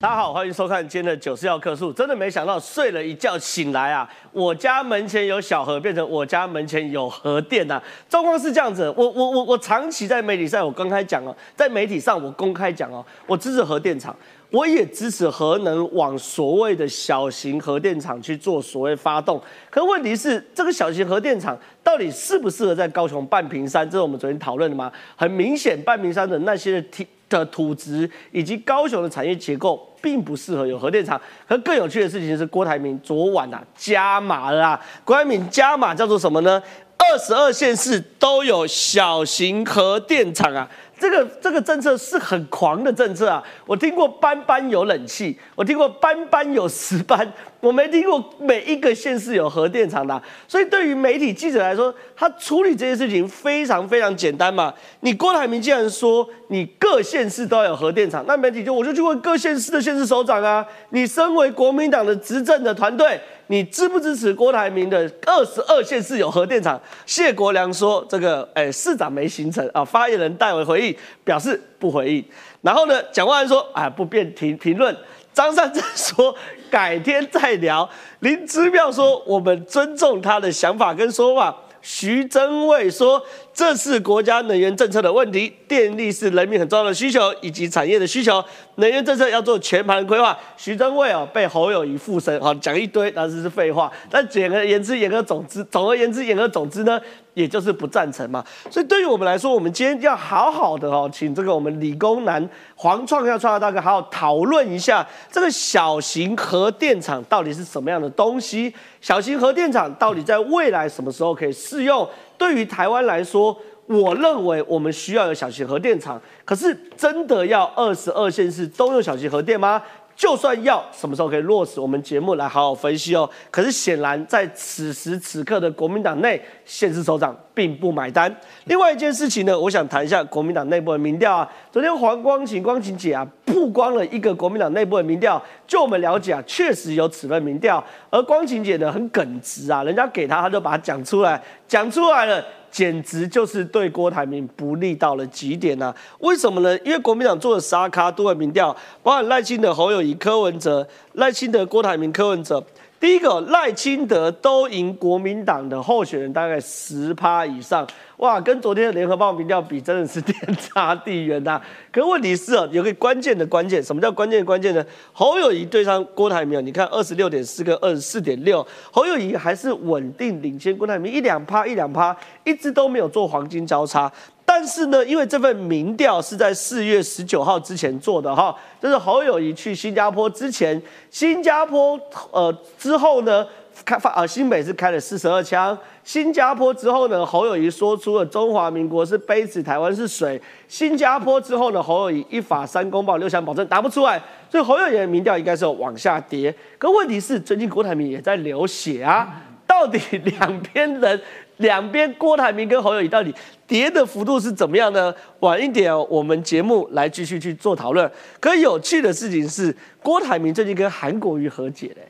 [0.00, 1.92] 大家好，欢迎收看今天的九四要客数。
[1.92, 7.82] 真的没想到睡了一觉醒来啊，我家门前有小河，变成我家门前有核电呐。
[8.08, 14.14] 状况是这样子，我我我我长期在媒体上，我公开讲哦，在媒体上我公开讲哦，我支持核电厂，
[14.52, 19.42] 我也支持核能往所谓的小型核电厂去做所谓发动。
[19.68, 23.84] 可问题是，这个小型核电厂到底适不适合在高雄半屏山？
[23.90, 24.92] 这是我们昨天讨论的吗？
[25.16, 26.82] 很明显，半屏山的那些的
[27.28, 29.84] 的土质以及高雄的产业结构。
[30.00, 31.20] 并不适合有核电厂。
[31.48, 34.80] 可更有趣的事情是，郭台铭昨晚啊加码了！
[35.04, 36.62] 郭台铭加码叫做什么呢？
[36.96, 40.68] 二十二县市都有小型核电厂啊！
[41.00, 43.42] 这个这个政策是很狂的政策啊！
[43.66, 47.28] 我听过班班有冷气，我听过班班有石班，
[47.60, 50.22] 我没听过每一个县市有核电厂的。
[50.46, 54.72] 所以对于媒体记者来说，他处理这件事情非常非常简单嘛。
[55.00, 60.64] 你郭台铭既然说你各县市都有核电厂，那媒体就我就去问各县市的县市首长啊。
[60.90, 63.20] 你身为国民党的执政的团队。
[63.50, 66.78] 你支不支持郭台铭的二十二县市有核电厂？
[67.06, 70.94] 谢国良说：“这个，哎，市长没行程啊。”发言人代为回应，
[71.24, 72.22] 表示不回应。
[72.60, 74.94] 然后呢，蒋万安说：“啊，不便评评论。”
[75.38, 76.34] 张善政说
[76.68, 83.22] ：“改天再聊。”林之妙说：“我们尊重他的想法跟说法。”徐增卫说
[83.54, 88.44] ：“这是国家能源政策的问题，电力是人民很重要的需求以及产业的需求，
[88.74, 93.92] 能源政策要做全盘规划。”徐增卫哦，被侯友谊附身，好讲一堆，但是是废话。
[94.10, 97.00] 但简而言之，言而总之，总而言之，言而总之呢？
[97.38, 112.08] 也就是不赞成嘛，所以对于我们来说，我们今天要好好的哦，请这个我们理工男黄创要创大哥好好讨论一下这个小型核电厂到底是什么样的东西，小型核电厂到底在未来什么时候可以适用？
[112.36, 119.80] 对于台湾来说，我认为我们需要有小型核电厂，可是真的要二十二县市都有小型核电吗？
[120.18, 123.30] 就算要什么时候可以落实，我们节目来好好分析哦。
[123.52, 128.36] 可是显然在此时此刻的国民党内，现实首长并不买单。
[128.64, 131.48] 另外一件事情呢，我想谈一下国民党内部的民调啊。
[131.70, 137.82] 昨天黄光琴光琴姐啊曝光了一个国民党内部的民调，就我们了解啊，确实有此份民调。
[138.10, 142.44] 而光琴姐呢很耿直啊，人家给她，她就把它讲出来，讲出来了。
[142.78, 145.92] 简直就是对郭台铭不利到了极点呐！
[146.20, 146.78] 为什么呢？
[146.84, 148.72] 因为国民党做的沙卡都的民调，
[149.02, 152.64] 包含赖清德、侯友谊、柯文哲、赖清德、郭台铭、柯文哲。
[153.00, 157.86] 第一个赖清德都赢国民党的候选人大概十趴以上，
[158.16, 161.60] 哇，跟昨天的联合报民调比，真的是天差地远呐。
[161.92, 164.84] 可问题是哦，有个关键的关键，什么叫关键的关键呢？
[165.12, 174.10] 侯友谊对上郭台铭，你看二十六点四跟二十四点六，侯友谊还是稳定领先郭台铭一两趴一两趴，一直都没有做黄金交叉。
[174.50, 182.00] 但是呢，因为这份民调是在四月十九号之前做的哈，就是侯友谊去新加坡之前，新加坡
[182.32, 183.46] 呃之后呢
[183.84, 194.18] 开发呃新北是开了四十二枪，新加坡之后呢，侯友谊说出了中华民国是杯子，台湾是水，新加坡之后呢，侯友谊一法三公报六项保证答不出来，
[194.50, 196.54] 所以侯友谊的民调应该是往下跌。
[196.78, 199.28] 可问题是，最近郭台铭也在流血啊，
[199.66, 201.20] 到底两边人？
[201.58, 203.32] 两边郭台铭跟侯友谊到底
[203.66, 205.14] 跌的幅度是怎么样呢？
[205.40, 208.10] 晚一点我们节目来继续去做讨论。
[208.40, 212.08] 可有趣的事情是，郭台铭最近跟韩国瑜和解嘞，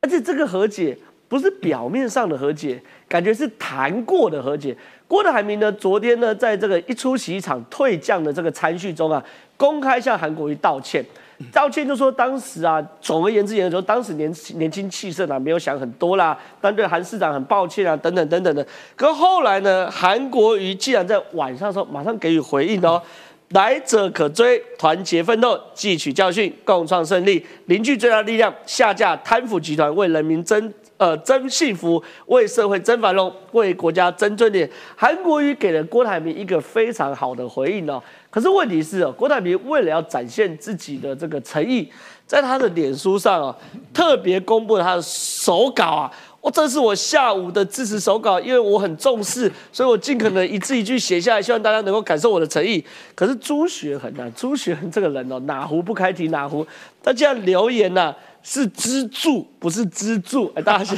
[0.00, 0.96] 而且这个和解
[1.28, 4.76] 不是表面上的和解，感觉是谈过的和解。
[5.06, 9.24] 郭台铭呢，昨天呢，在这个一出席一场退将的这个参叙中啊，
[9.56, 11.04] 公开向韩国瑜道歉。
[11.50, 18.66] 道歉就说当时啊，总而言之言的时候，当时年年轻气盛啊，没有想很多啦，但对韩市长很抱歉啊，等等等等的。
[18.94, 23.02] 可后来呢，韩国瑜既然在晚上的时候马上给予回应哦，
[23.48, 34.68] 来者可追，团结奋斗，汲取教训，共创胜利，凝聚最大力量，下架贪腐集团，为人民争呃争幸福，为社会争繁荣，为国家争尊严。
[34.94, 38.00] 韩国瑜给了郭台铭一个非常好的回应哦。
[38.30, 41.90] 可是问题是哦，郭台铭为了要展现自己的这个诚意，
[42.26, 43.56] 在他的脸书上啊，
[43.92, 46.10] 特别公布了他的手稿啊。
[46.40, 52.82] 我这是我下午的支持手稿，因为我很重视，所以我尽可能一字一句写下来，希望大家能够感受我的诚意。
[53.14, 56.66] 可是朱学恒啊，朱学恒这个人哦，哪壶不开提哪壶，
[57.02, 60.50] 他竟然留言呐，是支柱不是支柱。
[60.54, 60.96] 哎，大家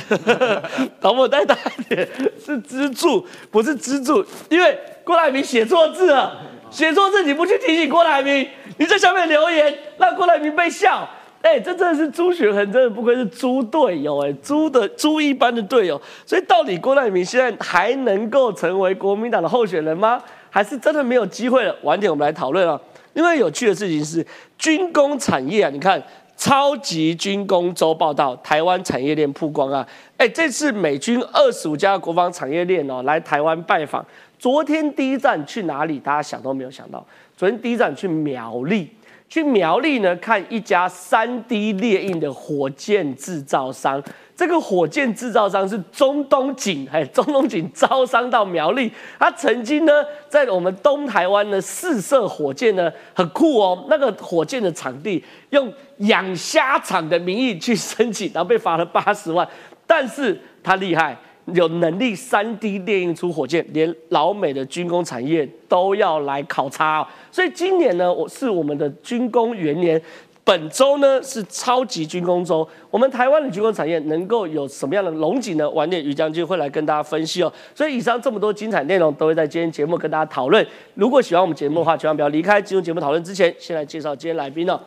[1.00, 2.08] 导播再大一点，
[2.38, 6.38] 是支柱不是支柱，因为郭台铭写错字了。
[6.72, 8.48] 写错字你不去提醒郭台铭，
[8.78, 11.06] 你在下面留言让郭台铭被笑，
[11.42, 16.00] 哎，这真的是朱学恒，真的不愧是猪队友，哎，猪的猪一般的队友。
[16.24, 20.22] 所以到底郭台铭现在还能够成为国民党的候选人吗？
[20.48, 21.76] 还是真的没有机会了？
[21.82, 22.80] 晚点我们来讨论啊。
[23.12, 24.26] 另外有趣的事情是
[24.56, 26.02] 军工产业啊，你看
[26.38, 29.86] 超级军工周报道，台湾产业链曝光啊！
[30.16, 34.04] 哎，这次美军二十五家国防产业链哦来台湾拜访，
[34.42, 36.00] 昨天第一站去哪里？
[36.00, 37.06] 大家想都没有想到，
[37.36, 38.90] 昨天第一站去苗栗。
[39.28, 44.02] 去苗栗呢，看一家三 D 列印的火箭制造商。
[44.34, 48.90] 这个火箭制造商是中东锦，哎，中东锦招商到苗栗。
[49.16, 49.92] 他曾经呢，
[50.28, 53.86] 在我们东台湾呢试射火箭呢，很酷哦。
[53.88, 59.48] 那个火箭的场地用养虾场的名义去申请，然后被罚了八十万。
[59.86, 61.16] 但是他厉害。
[61.46, 67.06] 有能力三 D 列印出火箭，连老美的军工产业都要来考察哦。
[67.30, 70.00] 所以今年呢，我是我们的军工元年。
[70.44, 75.70] 本周呢是超级军工周，我们台湾的军工产业能够有什么样的龙井呢？
[75.70, 77.52] 晚点于将军会来跟大家分析哦。
[77.76, 80.66] 所以以上这么多精彩内容都会在今天节目跟大家讨论。
[80.94, 82.60] 如果喜欢我们节目的话，千万不要离开。
[82.60, 84.80] 进入节目讨论之前，先来介绍今天来宾哦。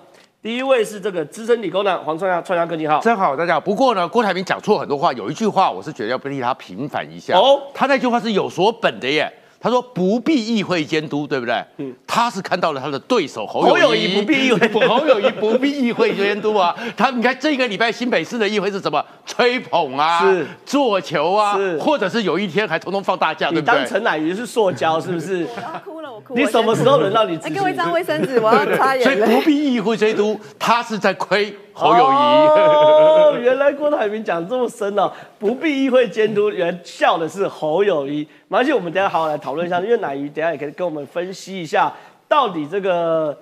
[0.45, 3.59] 第一位是这个资深理工男黄创亚，创亚哥你好，真好，大家好。
[3.59, 7.35] 不过呢，郭台铭讲错很多话，有一句话我是觉得要替他平反一下。
[7.35, 9.27] 哦，他那句话是有所本的耶。
[9.65, 11.55] 他说不必议会监督，对不对？
[11.77, 16.75] 嗯，他是看到了他的对手侯友谊不必议会，侯友谊不必议 会监督啊。
[16.95, 19.03] 他你看这个礼拜新北市的议会是什么？
[19.25, 23.73] 吹捧啊，是做球啊，是或者是有一天还通通放大假，对不对？
[23.73, 25.47] 你当陈乃瑜是塑胶是不是？
[25.57, 26.39] 我要哭了，我哭了。
[26.39, 27.35] 你什么时候轮到你？
[27.37, 29.25] 给我一张卫生纸，我要擦眼泪。
[29.25, 31.51] 所以不必议会监督，他是在亏。
[31.75, 38.25] 侯友谊，哦，原来郭台铭讲这么深哦，不必议会监督，原来笑的是侯友谊。
[38.49, 41.93] 而且我们等下好好来讨论一下，因为奶鱼等下也可以跟我们分析一下，
[42.29, 43.37] 到底这个，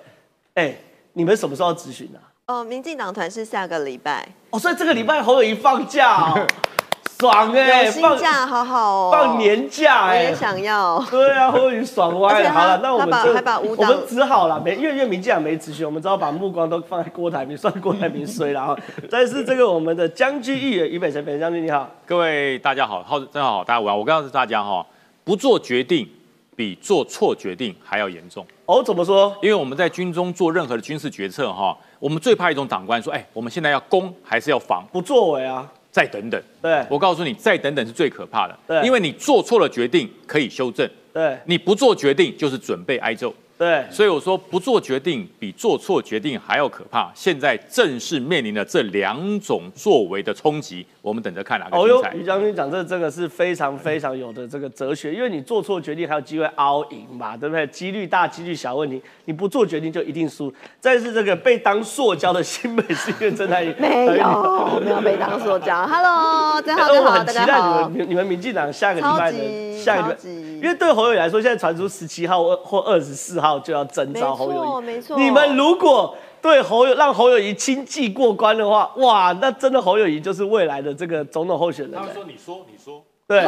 [0.54, 0.74] 哎，
[1.12, 2.18] 你们什么时候执行呢？
[2.48, 4.26] 哦，民进党团是下个礼拜。
[4.50, 6.34] 哦，所以这个礼拜侯友谊放假。
[7.24, 11.02] 爽哎，放假好好哦，放年假哎，我也想要。
[11.10, 12.52] 对啊，侯友爽歪了。
[12.52, 18.76] 好了，那我们就我们只好了，没因为因为民进党没执行，我们只好把目光都放在郭台铭，算郭台铭衰了啊。
[19.10, 24.84] 但是这个我们的将军议员于北辰，北辰将军你好，各位大家好，好，真好，大家好，我告诉大家哈，
[25.24, 26.06] 不做决定
[26.54, 28.46] 比做错决定还要严重。
[28.66, 29.34] 哦，怎么说？
[29.40, 34.84] 因为我们在军中做任何的军事决策哈，我们最怕一种长官说，哎，我们现在要攻还是要防？
[34.92, 35.66] 不作为啊。
[35.94, 36.84] 再等等，对。
[36.90, 43.32] 我告诉你，再等等是最可怕的，对，因为你做错了决定可以修正，对，你不做决定就是准备挨揍。
[43.56, 47.12] 对，所以我说不做决定比做错决定还要可怕。
[47.14, 52.14] 现在正是面临了这两种作为的冲击，我们等着看哪个精彩。
[52.14, 57.64] 于将军讲这这个是非常非常有的这个哲学，因为你做错决定还有机会凹赢嘛，对不对？
[57.68, 60.52] 几率大，几率小问题，你不做决定就一定输。
[60.80, 65.86] 再是这个被当塑胶的新北市议员郑太医， 没有没有被当塑胶。
[65.86, 67.88] Hello，真好真好，大家好。
[67.88, 69.38] 你们你们民进党下个礼拜的
[69.84, 73.54] 下个礼拜，因为对侯友来说，现在传出十七号或或二十四号。
[73.64, 75.16] 就要征召侯友谊，没错。
[75.16, 81.94] 你们如果对侯友让侯友谊亲继过关的话，哇，那真的侯友谊就是未来的这个总统候选人。
[81.94, 83.42] 他们说：“你说，你说。”对，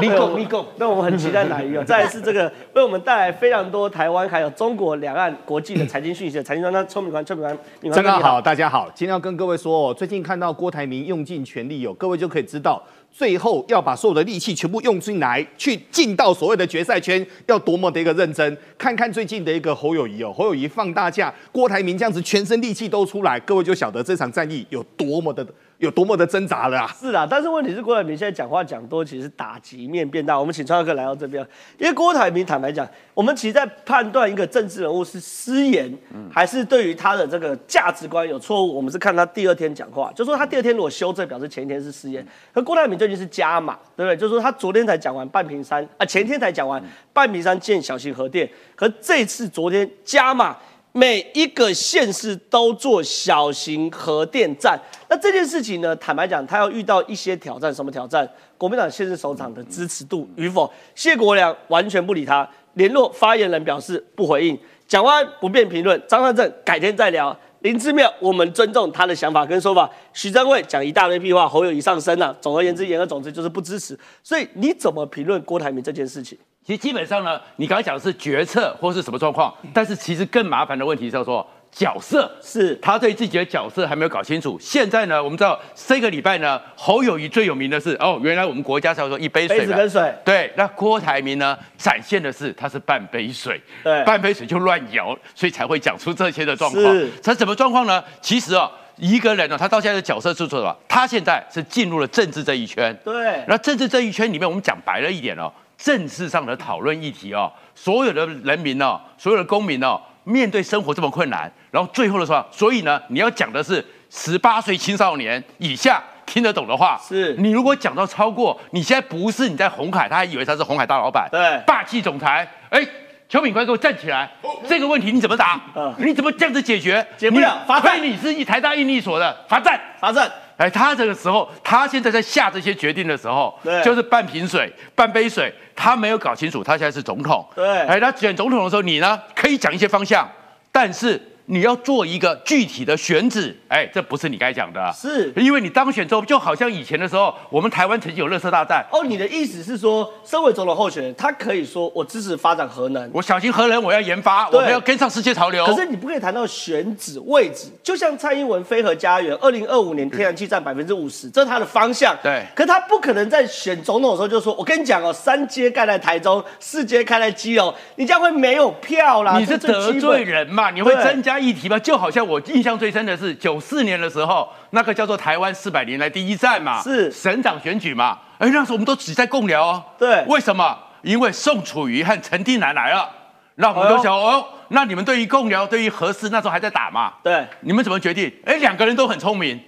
[0.00, 0.64] 立功立功。
[0.76, 1.84] 那我们很期待哪一个？
[1.84, 8.88] 再是这个 为我们带来非常多台湾还有中国两岸国际的财经讯息的财经专家聪明官，聪明官，真的好，大家好。
[8.94, 12.82] 今天要跟各位说，哦，最近看到郭台铭用尽全力，哦，各位就可以知道。
[13.10, 18.56] 最后要把所有的力气全部用进来，去进到所谓的决赛圈，要多么的一个认真。
[18.76, 25.44] 看看最近的一个侯友谊哦，侯友谊放大假，郭台铭这样子全身力气都出来，各位就晓得这场战役有多么的。
[25.78, 26.90] 有多么的挣扎了啊！
[26.98, 30.38] 是啊，但是问题是郭台铭现在讲话讲多，其实打击面变大。
[30.38, 31.46] 我们请创客来到这边，
[31.78, 35.88] 因为郭台铭坦白讲，我们其实在判断一个政治人物是失言，
[36.32, 42.26] 还是对于他的这个价值观有错误，我们是看他第二天讲话，就说他第二天如果修正，表示前一天是失言。
[42.52, 44.16] 可郭台铭最近是加码，对不对？
[44.16, 50.56] 就是说他昨天才讲完半屏山啊，前天才讲完半屏山建小型核电，可这次昨天加码。
[50.98, 54.76] 每一个县市都做小型核电站，
[55.08, 55.94] 那这件事情呢？
[55.94, 57.72] 坦白讲，他要遇到一些挑战。
[57.72, 58.28] 什么挑战？
[58.56, 60.68] 国民党现任首长的支持度与否？
[60.96, 64.58] 谢国良完全不理他，联络发言人表示不回应。
[64.88, 67.38] 蒋万不便评论，张汉正改天再聊。
[67.60, 69.88] 林志妙，我们尊重他的想法跟说法。
[70.12, 72.36] 许正伟讲一大堆屁话，侯友谊上升了。
[72.40, 73.96] 总而言之，言而总之就是不支持。
[74.24, 76.36] 所以你怎么评论郭台铭这件事情？
[76.68, 84.58] 其实基本上呢，你刚才讲的是决策或是什么状况，但是其实更麻烦的问题叫做角色，是他对自己的角色还没有搞清楚。
[84.60, 90.14] 现在呢，我们知道这个礼拜呢，侯友谊最有名的是哦，原来我们国家叫做一杯水，杯子跟水。
[90.22, 96.84] 对，那郭台铭呢，展现的是他是半杯水，对，半杯水就乱摇，所以才会讲出这些的状况。
[97.22, 98.04] 他什么状况呢？
[98.20, 100.76] 其实哦，一个人呢，他到现在的角色是做什么？
[100.86, 103.42] 他现在是进入了政治这一圈，对。
[103.48, 105.50] 那政治这一圈里面，我们讲白了一点哦。
[105.78, 117.00] 政治上的讨论议题哦，所有的人民哦，所有的公民哦，面对生活这么困难，然后最后的时候，所以呢，你要讲的是十八岁青少年以下听得懂的话。
[117.02, 122.46] 是你如果讲到超过，你现在不是你在红海，他还以为他是红海大老板，对霸气总裁。
[122.70, 122.84] 哎，
[123.28, 124.28] 邱炳坤给我站起来，
[124.66, 125.60] 这个问题你怎么答？
[125.76, 127.06] 嗯你怎么这样子解决？
[127.16, 129.80] 解不了你罚站亏你是一台大应力所的罚站。
[130.00, 137.48] 罚站，哎，他这个时候，他现在在下这些决定的时候，就是半瓶水、半杯水，他没有搞清楚，他现在是总统。
[137.54, 140.28] 对哎，他选总统的时候，你呢可以讲一些方向，
[140.72, 144.92] 但是你要做一个具体的选址，哎，这不是你该讲的。
[144.92, 155.64] 是因为你当选之后，就好像以前的时候，我们台湾曾经有热色大战，哦，你的意思是说，身为总统候选人，他可以说我支持发展核能，我小心核能我要研发，我们要跟上世界潮流。
[155.64, 162.14] 可是你不可以谈到选址位置，就像蔡英文飞核家园，二零二五年天然气占百分之五十，这是他的方向。
[162.22, 169.38] 对可他不可能在选总统的时候就说，我跟你讲哦，三阶盖在台中，四阶盖在基隆，你这样会没有票啦。
[169.38, 170.70] 你是得罪人嘛？
[170.70, 171.78] 你会增加议题吧？
[171.78, 178.18] 就好像我印象最深的是九四年的时候，那个叫做台湾四百年来第一站嘛，是省长选举嘛。
[178.38, 179.84] 哎，那时候我们都只在共聊哦。
[179.98, 180.76] 对为什么？
[181.02, 183.08] 因为宋楚瑜和陈定南来了，
[183.54, 187.14] 那我们都想哦，那你们对于共聊、对于何事那时候还在打嘛？
[187.22, 188.32] 对你们怎么决定？
[188.44, 189.60] 哎，两个人都很聪明，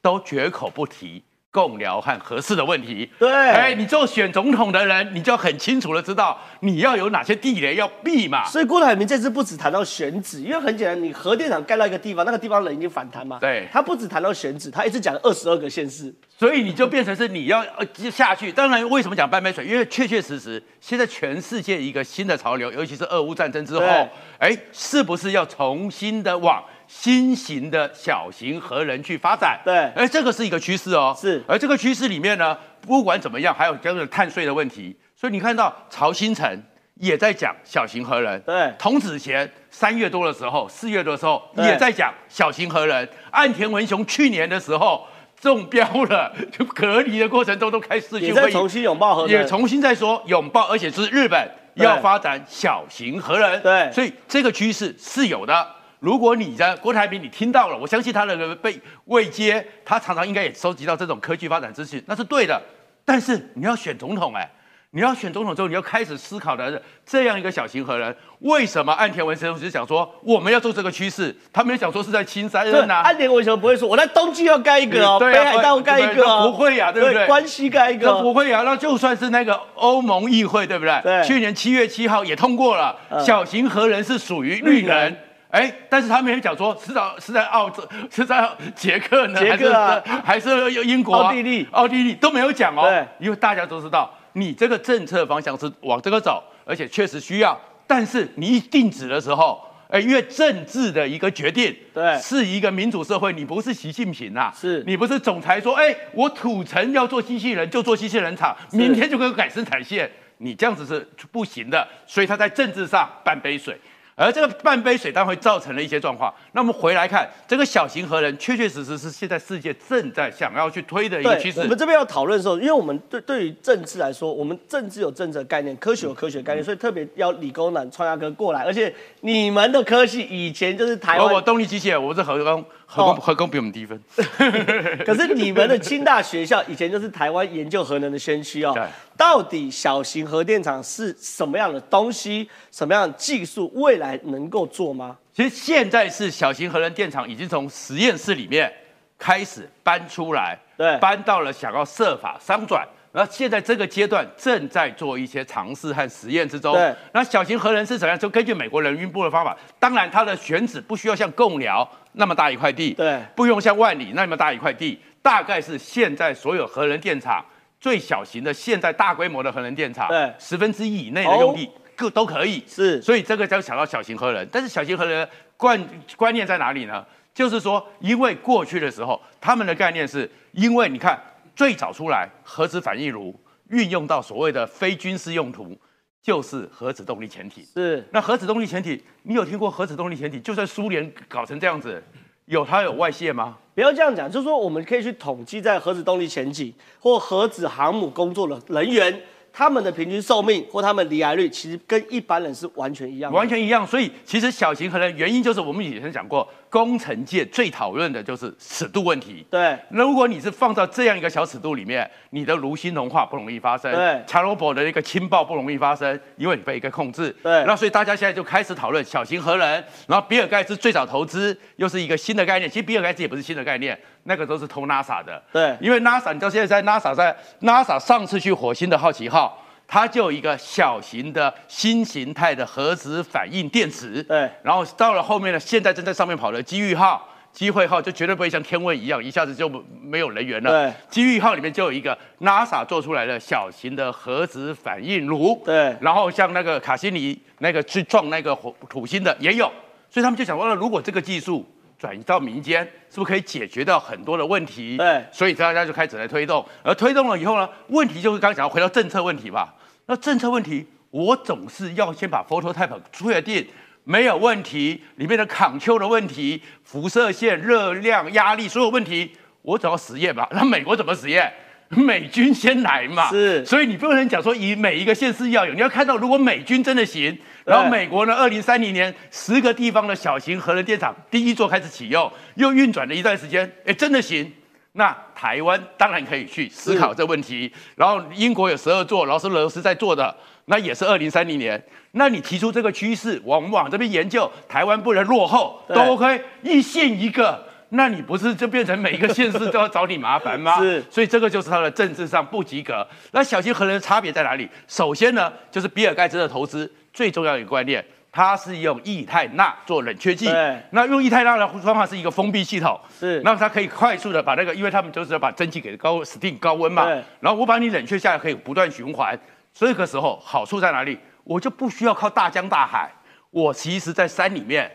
[0.00, 3.10] 都绝口不提共聊和合适的问题。
[3.18, 8.44] 对哎，你做选总统的人，你就很清楚的知道你要有哪些地雷要避嘛。
[8.44, 13.38] 所以郭台铭这次不止谈到选址，因为很简单，你核电厂盖到一个地方，那个地方人已经反弹嘛。
[13.40, 16.14] 对他不止谈到选址，他一直讲二十二个县市。
[16.38, 18.52] 所以你就变成是你要呃下去。
[18.52, 19.64] 当然，为什么讲半杯水？
[19.64, 29.60] 因为确确实实，现在全世界一个新的潮流，尤其是俄乌战争之后对，哎，是不是要重新的往新型的小型核能去发展？
[29.62, 31.14] 对而，这个是一个趋势哦。
[31.16, 34.96] 是而这个趋势里面呢，不管怎么样，还有这个碳税的问题。
[35.14, 36.62] 所以你看到曹新成
[36.94, 43.06] 也在讲小型核能，对童子贤三月多的时候，四月多的时候也在讲小型核能。
[43.30, 45.06] 岸田文雄去年的时候
[45.38, 53.60] 中标了，就隔离的过程中都开视也讯会议，在重新拥抱核能，也重新在说拥抱，而且是日本要发展小型核能。
[53.60, 55.74] 对所以这个趋势是有的。
[56.00, 62.60] 如果你在郭台铭你听到了，我相信他的被未接，他常常应该也收集到这种科技发展资讯，那是对的。
[63.04, 64.48] 但是你要选总统哎、
[64.90, 81.00] 你要选总统之后，你要开始思考的这样一个小型核能，为什么岸田文雄只想说我们要做这个趋势，他没有想说是在青山对，恩啊，安田为什么不会说我在东京要盖一个哦，对啊北海道盖一个哦，不会呀对不对关西盖一个哦，不会呀，那就算是那个欧盟议会，对不对？
[81.02, 85.16] 对去年七月七号也通过了，嗯小型核能是属于绿能绿能。
[85.50, 90.02] 哎，但是他们也讲说，是在是在澳洲，是在捷克呢，捷克啊。
[90.24, 91.66] 还是还是英国啊、奥地利。
[91.70, 92.82] 奥地利都没有讲哦。
[92.82, 97.58] 对，因为大家都知道，你这个政策方向是往这个走，而且确实需要。
[97.86, 102.18] 但是你一定止的时候，哎，因为政治的一个决定，对。
[102.18, 104.84] 是一个民主社会，你不是习近平啊，是。
[104.86, 111.88] 你不是总裁说，哎，我土城要做机器人就做机器人厂，明天就给我改生产线，你这样子是不行的。
[112.06, 113.80] 所以他在政治上半杯水，
[114.18, 116.34] 而这个半杯水当然会造成了一些状况。
[116.52, 121.64] 那我们回来看这个小型核能，确确实实是现在世界正在想要去推的一个趋，势我。
[121.66, 128.64] 们这边要讨论的时候，因为我们对对于政治来说，我们政治有政治的概念，科学有科学的概念，所以特别要理工男创亚哥过来。
[128.64, 134.02] 而且你们的科系以前就是台湾我湾，动力机械，我是核工，核工哦核工比我们低分。
[135.04, 138.82] 可是你们的清大学校以前就是台湾研究核能的先驱哦对。
[139.14, 145.18] 到底小型核电厂是什么样的东西，什么样的技术，未来能够做吗？
[145.34, 148.72] 其实现在是小型核能电厂已经从实验室里面
[149.18, 152.88] 开始搬出来，对搬到了想要设法商转。
[153.18, 156.72] 然后现在这个阶段正在做一些尝试和实验之中。
[156.72, 158.16] 对，那小型核能是怎样？
[158.16, 167.44] 就根据美国人运部的方法，当然它的选址不需要像贡寮那么大一块地，对不用像万里那么大一块地，大概是现在所有核能电厂
[167.80, 171.68] 最小型的现在大规模的核能电厂，对十分之一以内的用地。
[171.96, 177.04] 各都可以是所以这个就想到小型核能，但是小型核能的观观念在哪里呢？
[177.34, 181.20] 就是说，因为过去的时候，他们的概念是因为你看
[181.58, 183.34] 最早出来核子反应炉
[183.70, 185.76] 运用到所谓的非军事用途，
[186.22, 187.64] 就是核子动力潜艇。
[187.74, 190.40] 是那核子动力潜艇，你有听过核子动力潜艇？
[190.40, 192.00] 就算苏联搞成这样子，
[192.44, 193.58] 有它有外泄吗？
[193.74, 199.20] 不要这样讲，就是说我们可以去统计在核子动力潜艇或核子航母工作的人员，
[199.52, 203.36] 他们的平均寿命或他们离癌率，其实跟一般人是完全一样的。
[203.36, 203.84] 完全一样。
[203.84, 209.46] 所以其实小型核能原因就是我们以前讲过，工程界最讨论的就是尺度问题。
[209.50, 217.34] 对，那如果你是放到这样一个小尺度里面，你的炉心融化不容易发生，对，查罗伯的一个氢爆不容易发生，因为你被一个控制。
[217.42, 219.68] 对，那所以大家现在就开始讨论小型核能。
[220.06, 225.42] 然后比尔盖茨最早投资又是一个新的概念，其实比尔盖茨也不是新的概念，那个都是偷 NASA 的。
[225.52, 229.64] 对，因为 NASA 你知道现在在 NASA 在 NASA 上次去火星的好奇号。
[229.90, 239.66] 它就有一个小型的新形态的核子反应电池，对，然后到了后面呢，现在正在上面跑的机遇号、机会号就绝对不会像天问一样，一下子就
[240.02, 240.70] 没有人员了。
[240.70, 249.72] 对，机遇号里面就有一个 NASA 做出来的小型的核子反应炉，对，然后像那个卡西尼那个去撞那个火土星的也有，
[250.10, 251.66] 所以他们就想说，如果这个技术
[251.98, 254.96] 转移到民间，是不是可以解决到很多的问题？
[254.96, 259.74] 对，所以大家就开始来推动，而推动了以后呢，问题就是刚刚讲回到政策问题吧。
[260.06, 263.66] 那政策问题，我总是要先把 photo type 确定
[264.04, 270.48] 没有问题，里面的 control 的问题、辐射线、热量、压力所有问题，我总要实验吧。
[270.52, 271.52] 那美国怎么实验？
[271.96, 273.30] 美军先来嘛。
[273.30, 273.64] 是。
[273.64, 284.52] 所以你不能讲说以每一个县市要有，你要看到如果美军真的行，然后美国呢，二零三零年十个地方的小型核能电厂第一座开始启用，又运转了一段时间，哎，真的行。
[284.92, 291.80] 那台湾当然可以去思考这问题，然后英国有十二座，劳斯莱斯在做的，那也是二零三零年。
[292.12, 300.78] 那你提出这个趋势，我们往这边研究，台湾不能落后，都 OK，一线一个，那你不是就变成每一个县市都要找你麻烦吗？
[300.82, 303.06] 是，所以这个就是他的政治上不及格。
[303.32, 304.68] 那小型核能的差别在哪里？
[304.86, 308.04] 首先呢，就是比尔盖茨的投资最重要的一个观念。
[308.30, 310.48] 它是用液态钠做冷却剂，
[310.90, 317.08] 那用液态钠的方法是一个封闭系统，是，那它可以快速的把那个，因为他们就是要把蒸汽给高 steam 高温嘛，
[317.40, 319.36] 然后我把你冷却下来，可以不断循环。
[319.72, 321.18] 这个时候好处在哪里？
[321.42, 323.10] 我就不需要靠大江大海，
[323.50, 324.88] 我其实在山里面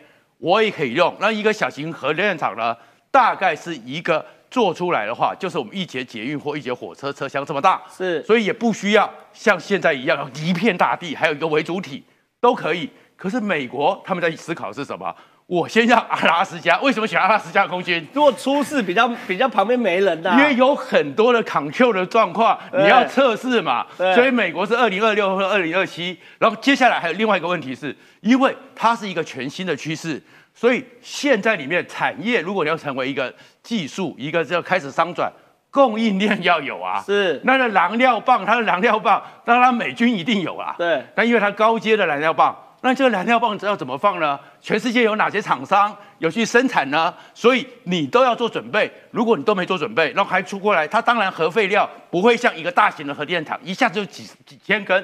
[0.44, 1.16] 我也可以用。
[1.22, 2.76] 那一个小型核电厂呢，
[3.10, 12.04] 大概是一个做出来的话，就是我们一节捷运或一节火车车厢这么大，是，所以也不需要像现在一样一片大地，还有一个为主体
[12.42, 12.90] 都可以。
[13.16, 15.16] 可是美国他们在思考是什么？
[15.54, 18.04] 我先让阿拉斯加，为什么选阿拉斯加空军？
[18.12, 23.86] 如果出事比较比较旁边没人的，因为有很多的 control 的状况，你要测试嘛。
[23.96, 30.20] 所以美国是二零二六或二零二七，然后接下来还有另外一个问题是，因为它是一个全新的趋势，
[30.56, 35.32] 所以现在里面产业如果你要成为一个技术，一个要开始商转，
[35.70, 37.00] 供应链要有啊。
[37.06, 40.74] 是，那个燃料棒，它的燃料棒，当然美军一定有啊。
[40.80, 42.58] 对，但因为它高阶的燃料棒。
[42.86, 44.38] 那这个燃料棒要怎么放呢？
[44.60, 47.14] 全世界有哪些厂商有去生产呢？
[47.34, 48.92] 所以你都要做准备。
[49.12, 55.02] 如果你都没做准备，然后还出过来，它当然核废料不会像一个大型的核电厂一下子就几几千根，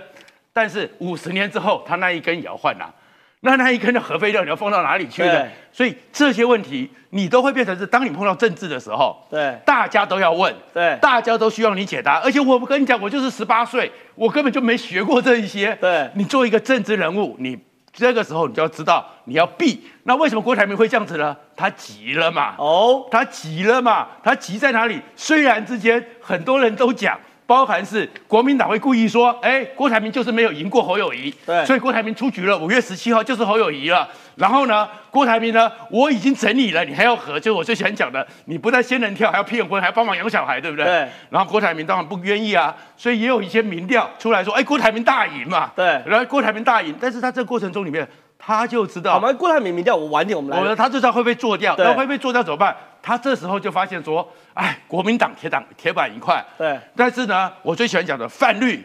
[0.51, 2.93] 但是五十年之后，它那一根也要换啊。
[3.41, 5.47] 那那一根的核废料你要放到哪里去呢？
[5.71, 12.19] 所以这些问题你都会变成是，当你碰到政治的时候，对，大家都要问，对，大家都需要你解答。
[12.19, 15.73] 而且我不跟你讲，我就是十八岁，我根本就没学过这一些。
[15.79, 17.57] 对，你做一个政治人物，你。
[17.99, 19.83] 这个时候你就要知道你要避。
[20.03, 21.35] 那为什么郭台铭会这样子呢？
[21.55, 22.55] 他急了嘛？
[22.57, 24.07] 哦，他急了嘛？
[24.23, 25.01] 他急在哪里？
[25.15, 27.19] 虽然之间很多人都讲。
[27.49, 32.55] 包含是国民党会故意说，哎，郭台铭就是没有赢过侯友谊，对，所以郭台铭出局了。
[32.55, 34.07] 五月十七号就是侯友谊了。
[34.35, 40.85] 然后呢，郭台铭呢，我已经整理了，你还要和，就是我最喜欢讲的，你不但仙人跳，还要骗婚，还要帮忙养小孩，对不对？
[40.85, 41.09] 对。
[41.31, 45.71] 然后郭台铭当然不愿意啊，所以也有一些民调出来说，哎，郭台铭大赢嘛。
[45.75, 45.99] 对。
[46.05, 48.07] 然后郭台铭大赢，但是他这个过程中里面，
[48.37, 50.69] 他就知道，我们郭台铭民调，我晚点我们来。
[50.69, 52.75] 我他就知道会被做掉，那会被做掉怎么办？
[53.01, 56.45] 他这时候就发现说，哎，国民党铁党铁板一块。
[56.57, 56.77] 对。
[56.93, 58.83] 但是呢，我最喜欢讲的泛绿，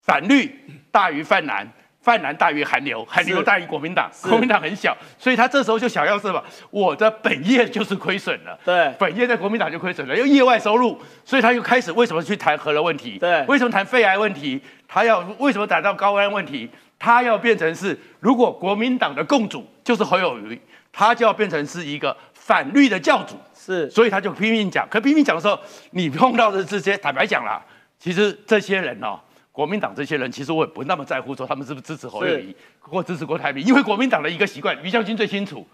[0.00, 0.50] 反绿
[0.90, 1.68] 大于泛蓝，
[2.00, 6.42] 泛蓝大于韩流，韩流大于国民党，国民党很小，所以他这时候就想要什么？
[6.70, 8.58] 我的本业就是亏损了。
[8.64, 8.90] 对。
[8.98, 13.18] 本业在国民党就亏损了，又业外收入，所以他又开始为什么去谈核的问题？
[13.18, 13.44] 对。
[13.44, 14.58] 为什么谈肺癌问题？
[14.88, 16.70] 他要为什么谈到高安问题？
[16.98, 20.58] 他要变成是，如果国民党的共主就是侯友谊，
[20.90, 22.16] 他就要变成是一个。
[22.32, 23.36] 反绿的教主
[23.68, 24.88] 是，所以他就拼命讲。
[24.88, 27.62] 可拼命讲的时候，你碰到的这些，坦白讲啦，
[27.98, 29.20] 其实这些人哦，
[29.52, 35.66] 国民党这些人，其实我也不那么在乎说他们是不是支持侯友谊或支持郭台铭，因为国民党的一个习惯，于将军最清楚，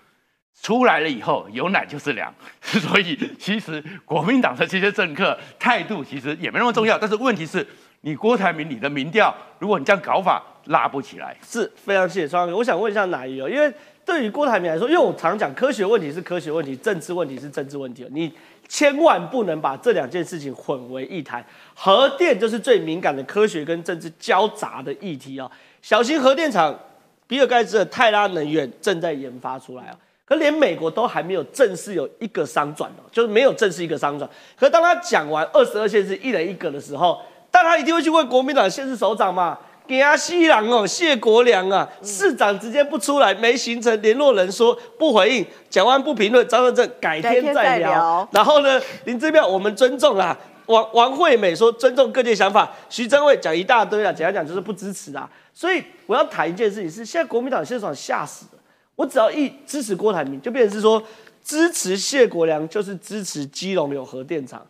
[0.60, 6.98] 出来了以后有奶就是粮， 所以其实国民党的这些政客态度其实也没那么重要。
[6.98, 7.64] 但是问题是，
[8.00, 12.56] 你郭台铭你的民调，如果你这样搞法拉不起来，是非常谢谢双哥。
[12.56, 13.72] 我想问一下哪一哦，因为。
[14.04, 18.32] 对于郭台铭来说，因为我常讲科学问题是科学问题，政治问题是政治问题，你
[18.68, 21.44] 千万不能把这两件事情混为一谈。
[21.74, 25.50] 核电就是最敏感的科学跟政治交杂的议题哦。
[25.80, 26.78] 小型核电厂，
[27.26, 29.96] 比尔盖茨的泰拉能源正在研发出来啊。
[30.26, 34.28] 可连美国都还没有正式有一个商转哦，就是没有正式一个商转。
[34.58, 39.58] 可当他讲完二十二县市一人一个的时候，但他一定会去问国民党县市首长嘛？
[39.86, 48.26] 给阿西郎哦，谢国良啊，市长直接不出来，没形成联络人说不回应，蒋万不评论，张文正改天再聊。
[48.32, 55.28] 然后呢，林志妙我们尊重啊，王王惠美说尊重各界想法，徐正伟讲一大堆啊，简单讲就是不支持啊。
[55.52, 58.60] 所以我要谈一件事情是，现在国民党现场吓死了。
[58.96, 61.02] 我只要一支持郭台铭，就变成是说
[61.44, 64.60] 支持谢国良，就是支持基隆有核电厂；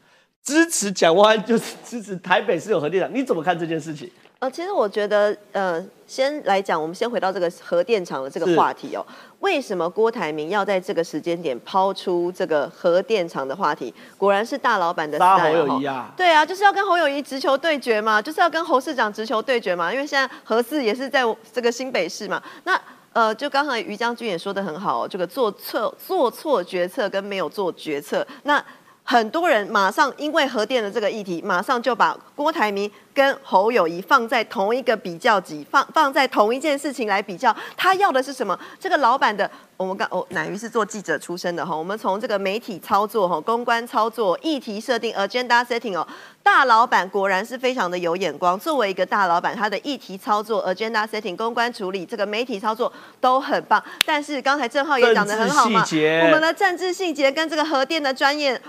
[0.43, 3.15] 支持蒋万安，就是支持台北市有核电厂。
[3.15, 4.11] 你怎么看这件事情？
[4.41, 9.05] 呃，其实我觉得，呃，先来讲，我们先回到这个核电厂的这个话题哦。
[9.41, 13.93] 为什么郭台铭要在这个时间点抛出这个核电厂的话题？
[14.19, 16.13] 果然是大老板的杀侯友谊啊！
[16.17, 19.93] 对啊，就是要跟侯友谊直球对决嘛，就是要跟侯市长直球对决嘛。
[19.93, 22.81] 因为现在核四也是在这个新北市嘛，那。
[23.15, 28.61] 呃，就刚才于将军也说的很好，这个做错做错决策跟没有做决策，那
[29.05, 32.91] 很多人马上因为核电的这个议题，马上就把郭台铭。
[33.15, 38.59] 跟侯友谊放在同一个比较级，放放在同一件事情来比较，他要的是什么？
[38.81, 46.05] 这个老板的，我们刚哦，乃瑜是做记者出身的哈，我们从这个媒体操作哈，公关操作，议题设定，agenda setting 哦，
[46.43, 48.59] 大老板果然是非常的有眼光。
[48.59, 53.81] 作为一个大老板，他的议题操作，agenda setting，公关处理，这个媒体操作都很棒。
[54.05, 55.85] 但是刚才郑浩也讲的很好嘛，
[56.25, 58.61] 我们的政治细节跟这个核电的专业。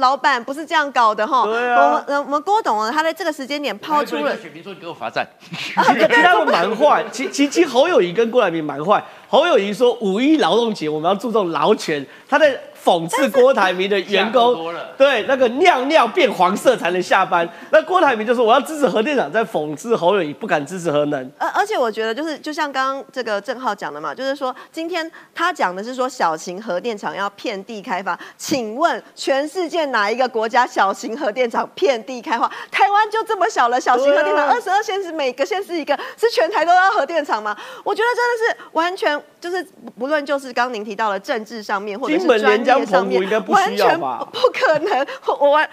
[0.00, 4.36] 老板不是这样搞的哈，我们我们郭董呢，他在这个时间点抛出了。
[4.36, 9.02] 选民说你给我罚站，其其他们蛮坏，其其其侯友谊跟郭台铭蛮坏。
[9.30, 12.60] 侯友谊说五一劳动节我们要注重劳权，他在。
[12.82, 17.46] 讽刺郭台铭的员工，对那个尿尿变黄色才能下班。
[17.70, 21.30] 那郭台铭就说我要支持核电厂，在讽刺侯友谊不敢支持核能。
[21.36, 28.18] 而而且我觉得就是就像刚刚这个郑浩讲的嘛，就是说今天他讲的是说小型核电厂要遍地开发。
[28.38, 32.50] 请问全世界哪一个国家小型核电厂遍地开花？
[32.70, 37.54] 台湾就这么小了，小型核电厂二十二县市每个县市一个，是全台都要核电厂吗？
[37.84, 39.66] 我觉得真的是完全就是
[39.98, 42.86] 不论就是刚您提到了政治上面或者是专业。
[42.86, 45.06] 上面完全不可能，
[45.38, 45.68] 我 完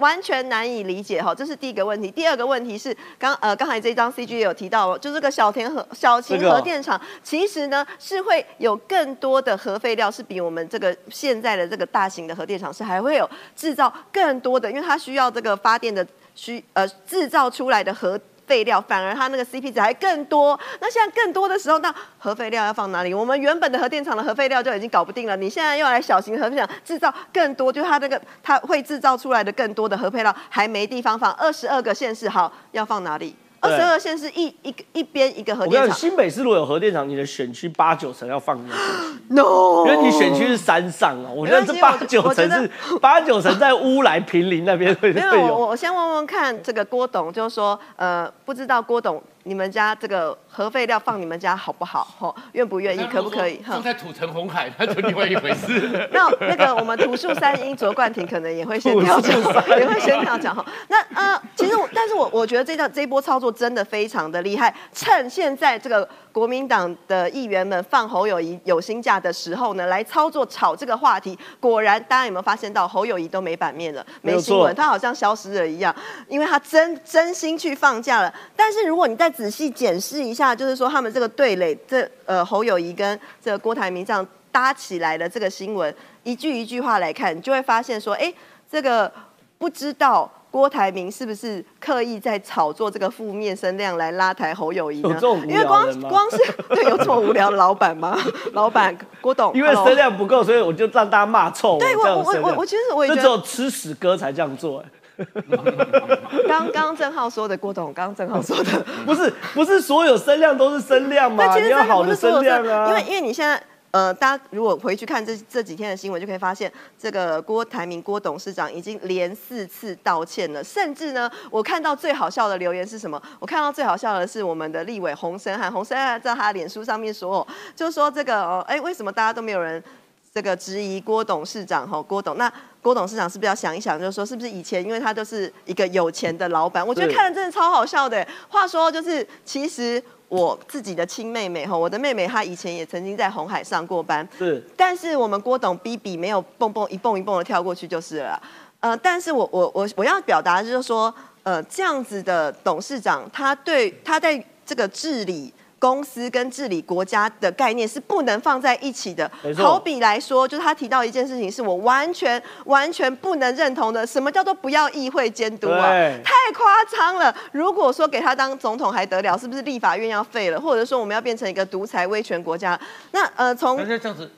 [0.00, 2.10] 完全难以理解哈，这是第一个问题。
[2.10, 18.18] 第二个问题是，刚呃刚才这张 CG 也有提到，就这个小田核小型核电厂，其实呢是会有更多的核废料，是比我们这个现在的这个大型的核电厂是还会有制造更多的，因为它需要这个发电的需呃制造出来的核。
[18.48, 23.12] 废料反而它那个 CP 值还更多，那现在更多的时候，那核废料要放哪里？
[23.12, 33.36] 我们原本的核电厂的核废料就已经搞不定了，你现在又来小型核电厂制造更多，就它那个它会制造出来的更多的核废料还没地方放，二十二个县市好要放哪里？
[33.60, 35.96] 二十二线是一一个一边一个核电厂。
[35.96, 38.74] 新北市如果有核电厂，你的选区八九成要放进去。
[39.30, 45.54] No，因为你选区是山上哦，我觉得这八九成是八九成在乌来平林那边会会有。
[45.54, 49.22] 我我先问问看，这个郭董就是说，呃，不知道郭董。
[49.44, 52.06] 你们家这个核废料放你们家好不好？
[52.18, 53.04] 吼，愿不愿意？
[53.06, 53.62] 可不可以？
[53.66, 56.08] 放在土城红海， 那就另外一回事。
[56.12, 59.40] 那那个我们土树三英卓冠廷可能也会先 跳讲，
[59.78, 60.64] 也会先跳讲哈。
[60.88, 64.74] 那呃，其实我，但是我我觉得这段这一波操作真的非常的厉害。
[64.92, 71.38] 趁现在这个国民党的议员们放侯友谊有薪假的时候呢，来操作炒这个话题。
[71.58, 75.94] 果然，大家有没有发现到侯友谊都没版面了，没新闻，他好像消失了一样，
[76.28, 78.32] 因为他真真心去放假了。
[78.54, 88.32] 但是如果你在仔细检视一下，就是说他们这个对垒，这呃侯友谊跟这个郭台铭这样搭起来的这个新闻，一句一句话来看，你就会发现说，哎，
[88.70, 89.10] 这个
[89.58, 95.18] 不知道郭台铭是不是刻意在炒作这个负面声量来拉抬侯友谊呢？
[95.46, 96.38] 因为光光是
[96.70, 98.18] 对有这么无聊的老板吗？
[98.52, 101.78] 老板郭董，因为声量不够，所以我就让大家骂臭。
[101.78, 104.82] 对我我我我其实我也觉得只有吃屎哥才这样做。
[106.46, 111.56] 刚刚郑浩说的，郭董，刚刚郑浩说的， 不是不是所有声量都是声量吗？
[111.58, 112.88] 你要好的声量啊。
[112.88, 123.20] 因为因为你现在呃，大家如果回去看这这几天的新闻，就可以发现，这个郭台铭郭董事长已经连四次道歉了，甚至呢，我看到最好笑的留言是什么？
[123.40, 129.82] 我看到最好笑的是我们的立委洪生汉，洪生汉在他脸书上面说，就说这个哦，哎，为什么大家都没有人？
[130.32, 136.86] 这个质疑郭董事长哈，郭董那郭董事长是不是要想一想，就是说是不是以前因为他就是一个有钱的老板？
[136.86, 138.24] 我觉得看了真的超好笑的。
[138.48, 144.62] 话说就是其实我自己的亲妹妹哈，我的妹妹她以前也曾经在红海上过班，是。
[144.76, 148.40] 但是我们郭董逼比没有蹦蹦一蹦一蹦的跳过去就是了。
[148.80, 151.12] 呃，但是我我我我要表达就是说，
[151.42, 155.52] 呃，这样子的董事长，他对他在这个治理。
[155.78, 159.30] 公司跟治理国家的概念是不能放在一起的。
[159.42, 164.06] 没错好比来说，就是他提到一件事情，是我完全完全不能认同的。
[164.06, 165.88] 什么叫做不要议会监督啊？
[166.24, 167.34] 太夸张了！
[167.52, 172.78] 如果说给他当总统还得了，是不是立法院要废了，或者说我们要变成一个独裁威权国家？
[173.12, 174.30] 那呃，从那这样子，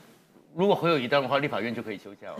[0.54, 2.36] 如果侯友谊当的话，立法院就可以休假哦。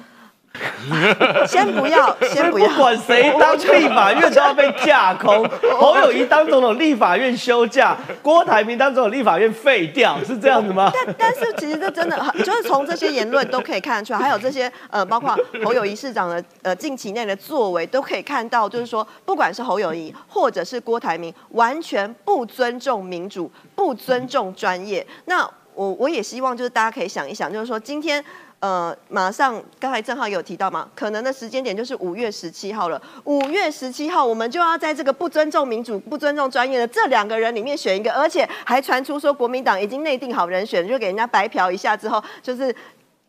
[1.47, 10.91] 先不要，先不要，不管谁 当立法院都要被架空，侯友谊当总统，立法院休假；郭台铭当总统，立法院废掉，是这样子吗？
[10.93, 25.07] 但但是其实这真的很，就是从这些言论都可以看得出来，还有这些呃，包括侯友谊市长的呃近期内的作为，都可以看到，就是说，不管是侯友谊或者是郭台铭，完全不尊重民主，不尊重专业。
[25.27, 28.23] 那我我也希望就是大家可以想一想，就是说今天。
[28.61, 33.01] 呃，马上刚才正好有提到嘛，可能的时间点就是五月十七号了。
[33.25, 42.75] 五月十七号，我们就要在这个不尊重民主、不尊重专业的这两个人里面选一个，而且还传出说国民党已经内定好人选，就给人家白嫖一下之后，就是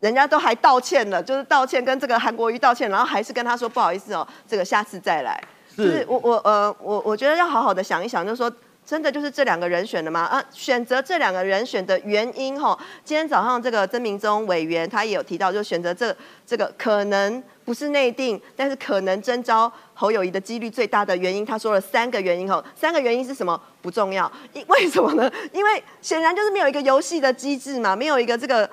[0.00, 5.42] 人家都还道歉了，就是道歉跟这个韩国瑜道歉，然后还是跟他说不好意思哦，这个下次再来。
[5.74, 8.52] 就是我我呃我我觉得要好好的想一想，就是说。
[8.84, 10.22] 真的就是这两个人选的吗？
[10.22, 16.14] 啊，选择这两个人选的原因哈，今天早上这个曾明宗委员他也有提到，就选择这
[16.46, 25.30] 这个可能不是内定，但是可能征召侯友谊的几率最大的原因，他说了三个原因哈，三个原因是什么不重要，因 为什么呢？
[25.52, 28.68] 因为显然就是没有一个游戏的机制嘛，没有一个这个。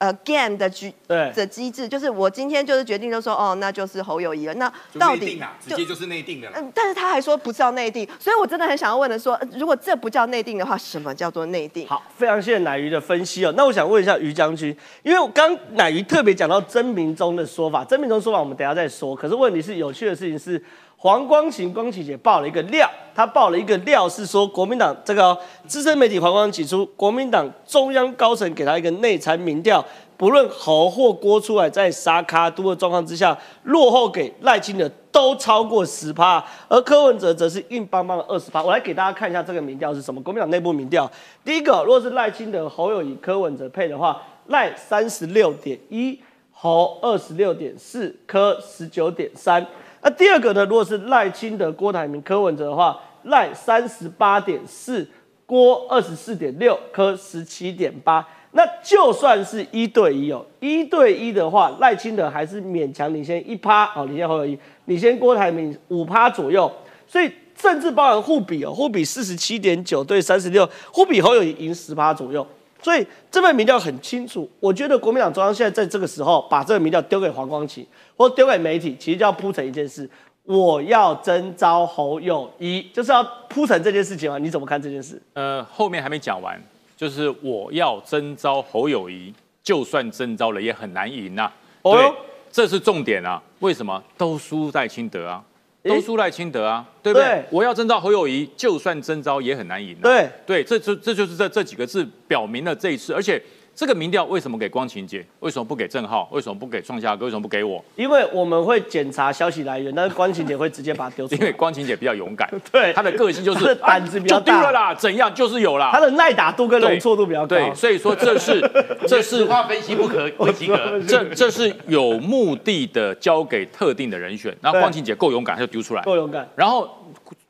[0.00, 4.54] 呃，game 的机对的机制，就是我今天就是决定，就说哦，那就是侯友谊了。
[4.54, 6.48] 那到底啊，直接就是内定的。
[6.54, 11.86] 嗯，但是他还说不叫内定，所以我真的很想要问的说，呃如果这不叫内定的话，什么叫做内定？
[11.86, 13.52] 好，非常谢谢乃瑜的分析哦。
[13.54, 19.14] 那我想问一下于将军，因为我刚乃瑜特别讲到曾明忠的说法，曾明忠说法我们等下再说。
[19.14, 20.64] 可是问题是有趣的事情是，
[21.02, 29.82] 黄光琴光琪姐爆了一个料，她爆了一个料是说国民党这个哦资深媒体黄光指出，国民党中央高层给他一个内参民调，
[30.18, 38.62] 不论侯或郭出来，在沙卡都的状况之下，落后给赖清德都超过十趴，而柯文哲则是硬邦邦的二十趴。
[38.62, 41.10] 我来给大家看一下这个民调是什么，国民党内部民调。
[41.42, 46.20] 第一个，如果是赖清德、侯友谊、柯文哲配的话，赖三十六点一，
[46.52, 49.66] 侯二十六点四，柯十九点三。
[50.02, 55.06] 那第二个呢，如果是赖清德、郭台铭、柯文哲的话，赖三十八点四，
[55.44, 58.26] 郭二十四点六，柯十七点八。
[58.52, 66.70] 那就算是一对一哦，一对一的话，赖清德还是勉强领先一趴哦，领先侯友谊，领先郭台铭五趴左右。
[67.06, 72.46] 所以甚至包含互比哦，互比四十七点九对三十六，互比侯友谊赢十趴左右。
[72.82, 80.08] 所以这份民调很清楚，我觉得国民党中央现在在这个时候把这个民调丢给黄光琪，或丢给媒体，其实就要铺成一件事：
[80.44, 84.38] 我要征召侯友谊，就是要铺成这件事情啊？
[84.38, 85.20] 你怎么看这件事？
[85.34, 86.60] 呃，后面还没讲完，
[86.96, 92.14] 就是我要征召侯友谊，就算征召了也很难赢呐、对哦，
[92.50, 93.42] 这是重点啊！
[93.60, 95.44] 为什么都输在清德啊？
[95.82, 97.26] 诶都输赖清德啊，对不对？
[97.26, 100.02] 对我要征召侯友谊，就算征召也很难赢、啊。
[100.02, 103.42] 对对，这这这就是这这几个字表明了这一次，而且
[103.80, 105.24] 这个民调为什么给光晴姐？
[105.38, 106.28] 为什么不给郑浩？
[106.32, 107.24] 为什么不给创夏哥？
[107.24, 107.82] 为什么不给我？
[107.96, 111.50] 因为我们会检查消息来源，但是光晴姐会直接把它丢出来 因为。
[111.50, 115.98] 光晴姐比较勇敢， 对她的个性就是的胆子比较啊就丢大了啦，怎样就是有啦她。
[115.98, 117.46] 的耐打度跟容错度比较高。
[117.46, 118.60] 对，所以说这是
[119.08, 121.00] 这是实话分析不可不及格。
[121.08, 126.02] 这这是有目的的交给特定的人选，然后光晴姐够勇敢，她就丢出来。
[126.02, 126.46] 够勇敢。
[126.54, 126.86] 然后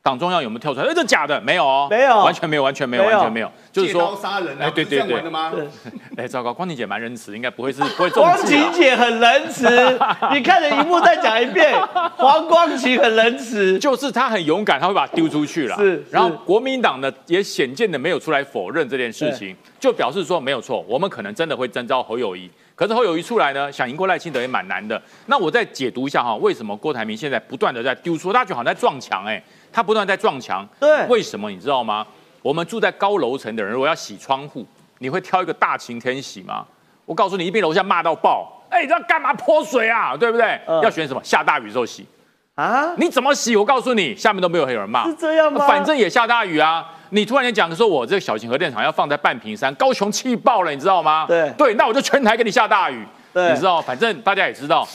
[0.03, 0.87] 党中央有没有跳出来？
[0.87, 3.53] 哎，这假的，没有哦，没有完全没有，完全没有，没有完全没有。
[3.71, 5.53] 就是说，杀人啊，哎对不是这样对对玩的吗？
[6.17, 9.67] 哎，糟糕，光晴姐蛮仁慈，应该不会是不会中 光计啊晴姐很仁慈，
[10.33, 11.79] 你看着荧幕再讲一遍，
[12.17, 13.79] 黄光晴很仁慈。
[13.79, 15.77] 就是他很勇敢，他会把它丢出去了。
[15.77, 22.51] 是然后是国民党呢也显见的没有出来否认这件事情，就表示说没有错，我们可能真的会征召侯友谊。
[22.75, 25.01] 可是侯友谊出来呢，想赢过赖清德也蛮难的。
[25.27, 30.67] 那我再解读一下哈，为什么郭台铭现在不断的在丢出，大家就好像在撞墙哎，他不断在撞墙。
[30.79, 32.07] 对为什么你知道吗？
[32.43, 34.67] 我们住在高楼层的人，如果要洗窗户，
[34.99, 36.65] 你会挑一个大晴天洗吗？
[37.05, 40.17] 我告诉你，一边楼下骂到爆，哎，你知道干嘛泼水啊？
[40.17, 40.61] 对不对？
[40.67, 41.21] 嗯要选什么？
[41.25, 42.07] 下大雨的时候洗。
[42.55, 43.57] 啊，你怎么洗？
[43.57, 45.07] 我告诉你，下面都没有有人骂。
[45.07, 45.67] 是这样吗？
[45.67, 46.87] 反正也下大雨啊！
[47.11, 51.25] 你突然间讲说，我这个小型核电厂要放在半屏山，高雄气爆了，你知道吗？
[51.27, 53.05] 对对，那我就全台给你下大雨。
[53.33, 54.87] 你知道，反正大家也知道，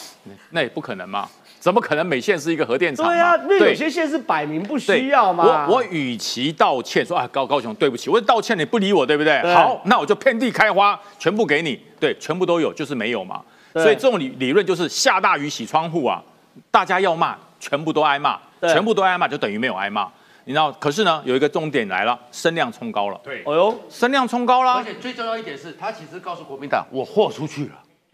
[0.52, 1.28] 那也不可能嘛，
[1.66, 3.12] 怎么可能每县是一个核电厂嘛？
[3.12, 5.66] 对啊，那有些县是摆明不需要嘛。
[5.68, 9.42] 我我与其道歉说啊高高雄对不起，我道歉你不理我，对不对？
[9.42, 13.42] 对好，那我就遍地开花，全部给你，对，全部都有，就是没有嘛。
[13.74, 16.22] 所以这种理理论就是下大雨洗窗户啊，
[16.70, 20.08] 大家要骂，全部都挨骂，全部都挨骂就等于没有挨骂。
[20.44, 23.20] 你知道，可是呢，有一个重点来了，声量冲高了。
[23.24, 24.84] 对，哎呦，声量冲高了而。
[24.84, 27.72] 且最重要一点是，他其实告诉国民党，我豁出去了。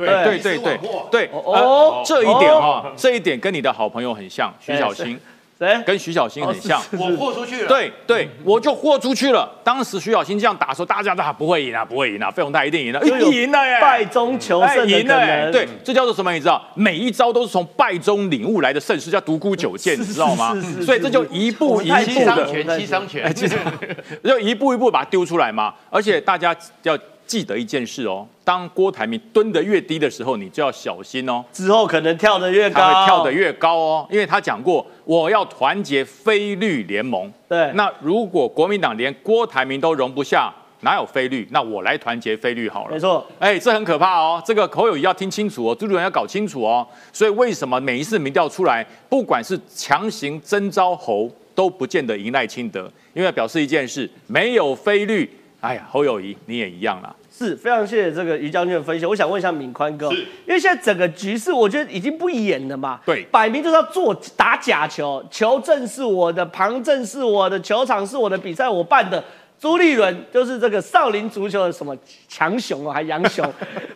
[0.08, 0.80] 对对对对
[1.12, 5.20] 对，哦呃这一点哦哈，这一点跟你的好朋友很像，徐小新，
[5.60, 5.80] 谁？
[5.86, 6.82] 跟徐小新很像。
[6.94, 9.48] 我豁出去了。，对对，我就豁出去了。
[9.64, 15.46] 当时徐小新这样打的时候，大家都啊不会赢啊，不会赢啊，费鸿泰一定赢了，赢了耶，败中求哎胜的赢了可能。
[15.46, 16.32] 耶对，这叫做什么？
[16.34, 20.56] 你知道，每一招都是从败中领悟来的胜势，叫独孤九剑，你知道吗？
[20.84, 23.34] 所以这就一步一步的七伤，拳，七伤拳。
[24.24, 25.74] 就一步一步把它丢出来嘛。
[25.92, 26.98] 而且大家要
[27.32, 31.42] 记得一件事哦，当郭台铭蹲得越低的时候，你就要小心哦。
[31.54, 37.32] 之后可能跳得越高，他会跳得越高哦，因为他讲过我要团结非绿联盟。
[37.48, 41.48] 对那如果国民党连郭台铭都容不下，哪有非绿？
[41.52, 42.92] 那我来团结非绿好了。
[42.92, 46.86] 没错，哎，这很可怕哦，这个侯友谊要听清楚哦，朱主任要搞清楚哦。
[47.14, 55.30] 所以为什么每一次民调出来，不管是强行征召侯，都不见得赢赖清德，因为表示一件事，没有非绿，
[55.62, 57.16] 哎呀，侯友谊你也一样啦。
[57.42, 59.06] 是非常谢谢这个于将军的分析。
[59.06, 69.24] 我想问一下敏宽哥，因为现在整个局势，我觉得已经不演了嘛，对摆明就是要做打假球，球证是我的，旁证是我的，球场是我的，比赛我办的。
[69.60, 71.96] 朱立伦就是这个少林足球的什么
[72.28, 73.48] 强雄哦，还杨雄，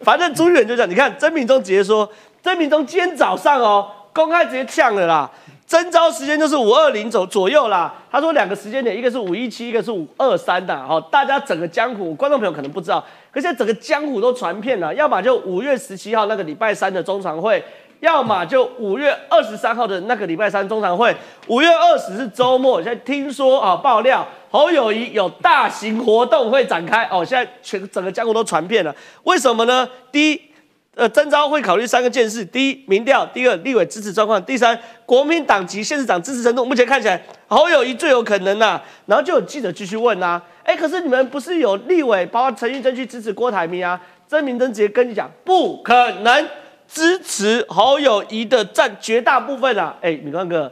[0.02, 2.08] 反正朱立伦就讲，你看曾明忠直接说，
[2.44, 5.32] 曾明忠今天早上哦，公开直接呛了啦，
[5.68, 7.94] 征召时间就是五二零左左右啦。
[8.12, 10.74] 他说两个时间点，一个是五一七，一个是五二三的。
[10.76, 17.64] 哦，大家整个江湖观众朋友可能不知道，可现在整个江湖都传遍了，要么就五月十七号那个礼拜三的中常会。
[18.02, 21.16] 要么就五月二十三号的那个礼拜三中常会，
[21.48, 22.84] 五月二十是周末。
[22.84, 28.94] 现在听说啊，爆料侯友谊有大型活动会展开哦，现在全整个江湖都传遍了。
[29.24, 29.90] 为什么呢？
[30.12, 30.42] 第一，
[30.96, 36.66] 呃，征召会考虑三个件事：第一，民调；第二，立委支持状况；第三，国民党及县市长支持程度。
[36.66, 44.02] 目前看起来，侯友谊最有可能呐、然后就有记者继续问呐、哎，可是你们不是有立委，包括陈玉珍去支持郭台铭啊？
[44.28, 46.48] 曾明珍直接跟你讲，不可能
[46.88, 49.98] 支持侯友谊的占绝大部分啊！
[50.02, 50.72] 哎，米光哥，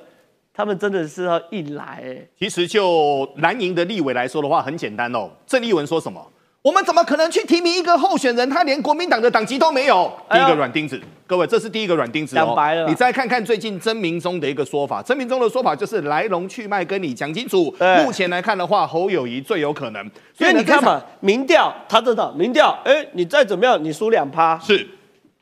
[0.53, 2.01] 他们真的是要硬来。
[2.39, 5.29] 其实就蓝营的立委来说的话，很简单哦。
[5.45, 6.25] 郑丽文说什么？
[6.63, 8.49] 我们怎么可能去提名一个候选人？
[8.49, 10.10] 他连国民党的党籍都没有。
[10.32, 10.97] 第一个软钉子，
[11.28, 12.39] 各位，这是第一个软钉子哦。
[12.45, 17.76] 讲白了你再看看最近曾明忠的一个说法，曾明忠的说法就是来龙去脉跟你讲清楚。
[18.06, 20.10] 目前来看的话，侯友谊最有可能。
[20.34, 24.88] 所以你看嘛，民调他知道，民调，哎，你再怎么样，你输两趴，是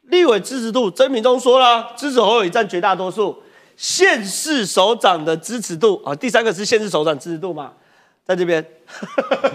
[0.07, 3.37] 立委支持度，曾明忠说了，支持侯友谊占绝大多数。
[3.77, 7.71] 县市首长的支持度啊，第三个是县市首长支持度嘛，
[8.25, 8.65] 在这边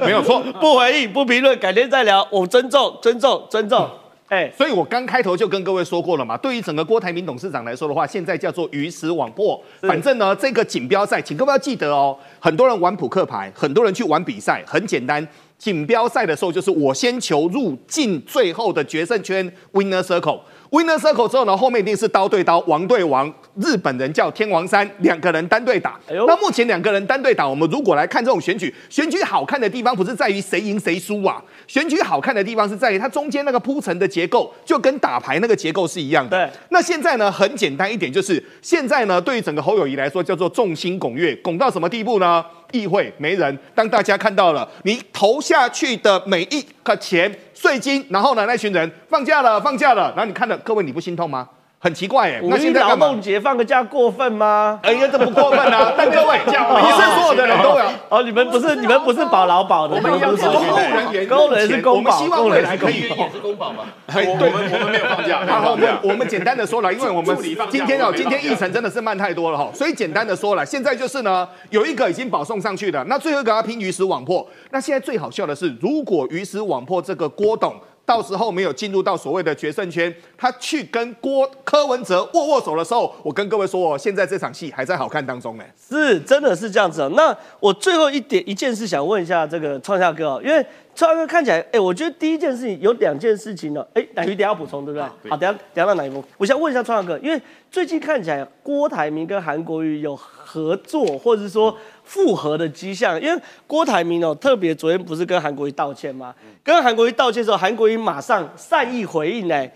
[0.01, 0.41] 没有错。
[0.61, 2.27] 不回应不评论，改天再聊。
[2.31, 3.89] 我尊重尊重尊重。
[4.29, 9.63] 哎，所以我刚开头就跟各位说过了嘛，对于整个郭台铭董事长来说的话，现在叫做鱼死网破。
[9.83, 15.27] 反正呢，这个锦标赛，请各位要记得哦，很多人玩扑克牌，很多人去玩比赛，很简单。
[15.57, 20.41] 锦标赛的时候，就是我先求入进最后的决胜圈 （winner circle）。
[20.71, 23.33] Winner Circle 之后呢，后面一定是刀对刀，王对王。
[23.57, 25.99] 日本人叫天王山，两个人单对打。
[26.09, 36.47] 哎那目前两个人单对打，我们如果来看这种选举，选举好看的地方不是在于谁赢谁输啊，选举好看的地方是在于它中间那个铺陈的结构，就跟打牌那个结构是一样的。
[36.47, 36.53] 对。
[36.71, 42.45] 那现在呢，很简单一点，就是现在呢，对于整个侯友谊来说，叫做众星拱月，拱到什么地步呢？
[42.73, 51.49] 议会没人，当大家看到了你投下去的每一个钱税金，然后呢，那群人放假了，放假了，然后你看了，各位你不心痛吗？
[51.79, 53.21] 很奇怪哎，五那一在干嘛动？
[53.21, 54.81] 节放个假过分吗？
[54.83, 55.93] 哎呀，这不过分啊！
[55.97, 57.85] 但各位，不是所有的人都有。
[58.09, 63.31] 哦，你们不是你们不是保劳保的，我们是公务人员，公务人是公保，我们希望可以是公保。
[63.31, 63.85] 是公保嘛？
[64.07, 65.89] 哎，对，我们我们没有放假，没有好，我们。
[66.03, 67.37] 我们简单的说了，因为我们
[67.71, 74.45] 今天哦，今天议程真的是慢太多了哈，所以简单的说了，现在就是呢，有一个已经保送上去的，那最后一个要拼鱼死网破。
[74.71, 77.75] 那现在最好笑的是，如果鱼死网破这个郭董。
[78.07, 85.65] 到时候没有进入到所谓的决胜圈，他去跟郭柯文哲握握手的时候，我跟各位说哦，现在这场戏还在好看当中呢。
[85.77, 87.11] 是，真的是这样子啊。
[87.15, 90.65] 那我最后一点一件事想问一下这个创夏哥啊，因为
[90.95, 95.31] 创夏哥看起来，哎，我觉得第一件事情有两件事情呢，哎，乃瑜等一下要补充对不对？
[95.31, 96.25] 好，等下等一下让乃瑜补。
[96.39, 97.43] 我想问一下创夏哥，因为
[97.73, 106.35] 最近看起来郭台铭跟韩国瑜有合作，或者是说复合的迹象，因为郭台铭哦，特别昨天不是跟韩国瑜道歉吗？
[106.65, 109.69] 跟韩国瑜道歉之后，韩国瑜马上善意回应呢。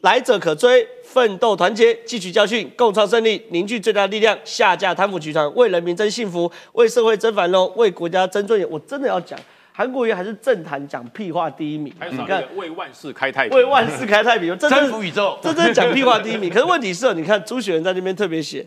[0.00, 8.68] 来者可追，奋斗团结，汲取教训，共创胜利，凝聚最大力量，下架贪腐集团，为人民争幸福，为社会争繁荣，为国家争尊严。
[8.68, 9.38] 我真的要讲，
[9.72, 11.90] 韩国瑜还是政坛讲屁话第一名。
[12.10, 16.50] 你看，为万事开太平，为万事开太平，这真征服宇宙，这真的讲屁话第一名。
[16.50, 18.66] 可是问题是哦，你看朱雪人在那边特别写，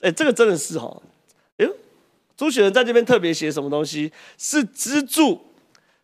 [0.00, 1.02] 哎，这个真的是哈，哎呦，
[2.36, 4.12] 朱雪人在这边特别写什么东西？
[4.36, 5.40] 是资助，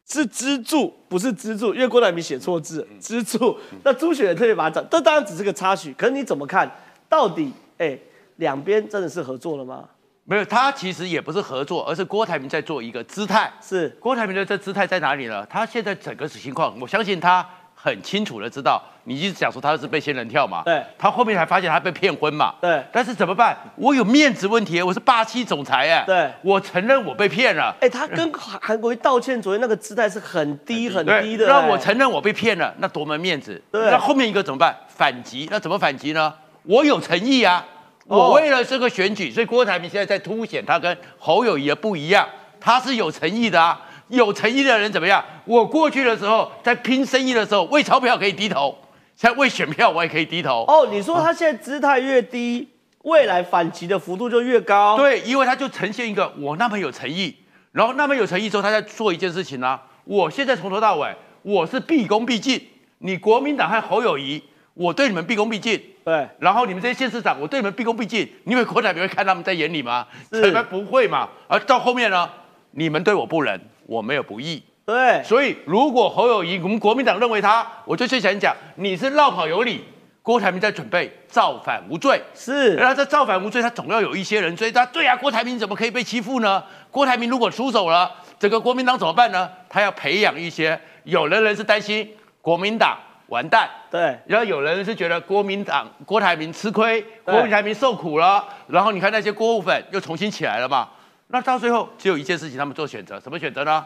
[0.06, 3.58] 是资助，不是资助，因为郭台铭写错字，资助。
[3.84, 5.94] 那朱雪人特别把它讲，这当然只是个插曲。
[5.96, 6.70] 可是你怎么看？
[7.08, 7.98] 到底，哎，
[8.36, 9.88] 两边真的是合作了吗？
[10.24, 13.52] 没有，他其实也不是合作，而是郭台铭在做一个姿态。
[13.60, 15.44] 是郭台铭的这姿态在哪里呢？
[15.46, 17.46] 他现在整个情况，我相信他。
[17.84, 23.58] 很清楚的知道，你一直讲说他是被仙人跳嘛，对，他后面才发现他被骗婚嘛，对，但是怎么办？
[23.74, 34.76] 我有面子问题，我是霸气总裁哎，对，我承认我被骗了，哎，他跟韩国瑜道歉，昨天那个姿态是很低 很低的，让我承认我被骗了，那多么面子，对，那后面一个怎么办？
[34.86, 36.32] 反击，那怎么反击呢？
[36.62, 37.66] 我有诚意啊，
[38.06, 42.24] 我为了这个选举，所以郭台铭现在在凸显他跟侯友谊的不一样，
[42.60, 43.80] 他是有诚意的啊。
[44.12, 45.24] 有诚意的人怎么样？
[45.46, 48.76] 我过去的时候在拼生意的时候，为钞票可以低头，
[49.16, 50.66] 现在为选票我也可以低头。
[50.68, 52.68] 哦，你说他现在姿态越低，
[53.04, 54.98] 未来反击的幅度就越高。
[54.98, 57.34] 对，因为他就呈现一个我那么有诚意，
[57.72, 59.80] 然后那么有诚意之后，他在做一件事情呢。
[60.04, 62.60] 我现在从头到尾我是毕恭毕敬，
[62.98, 64.42] 你国民党和侯友谊，
[64.74, 65.80] 我对你们毕恭毕敬。
[66.04, 68.28] 对，然后你们这些县市长，我对你们毕恭毕敬。
[68.44, 70.06] 你以为国台会看他们在眼里吗？
[70.30, 71.30] 是，不会嘛。
[71.48, 72.28] 而到后面呢，
[72.72, 73.58] 你们对我不仁。
[73.92, 79.84] 我没有不义，对，所以如果侯友谊，我们国民党认为他，我就去想讲，你是绕跑有理，
[80.22, 86.64] 郭台铭在准备造反无罪，是，然后这造反无罪，他总要有一些人追他，对啊，郭台铭怎么可以被欺负呢？
[86.90, 89.46] 郭台铭如果出手了，整个国民党怎么办呢？
[89.68, 92.08] 他要培养一些，有的人是担心
[92.40, 100.88] 国民党完蛋，对，然后有人是觉得国民党郭台铭吃亏，郭台铭受苦了，然后你看那些郭务粉又重新起来了嘛。
[101.32, 103.84] 那到最后只有一件事情，他们做选择，什么选择呢？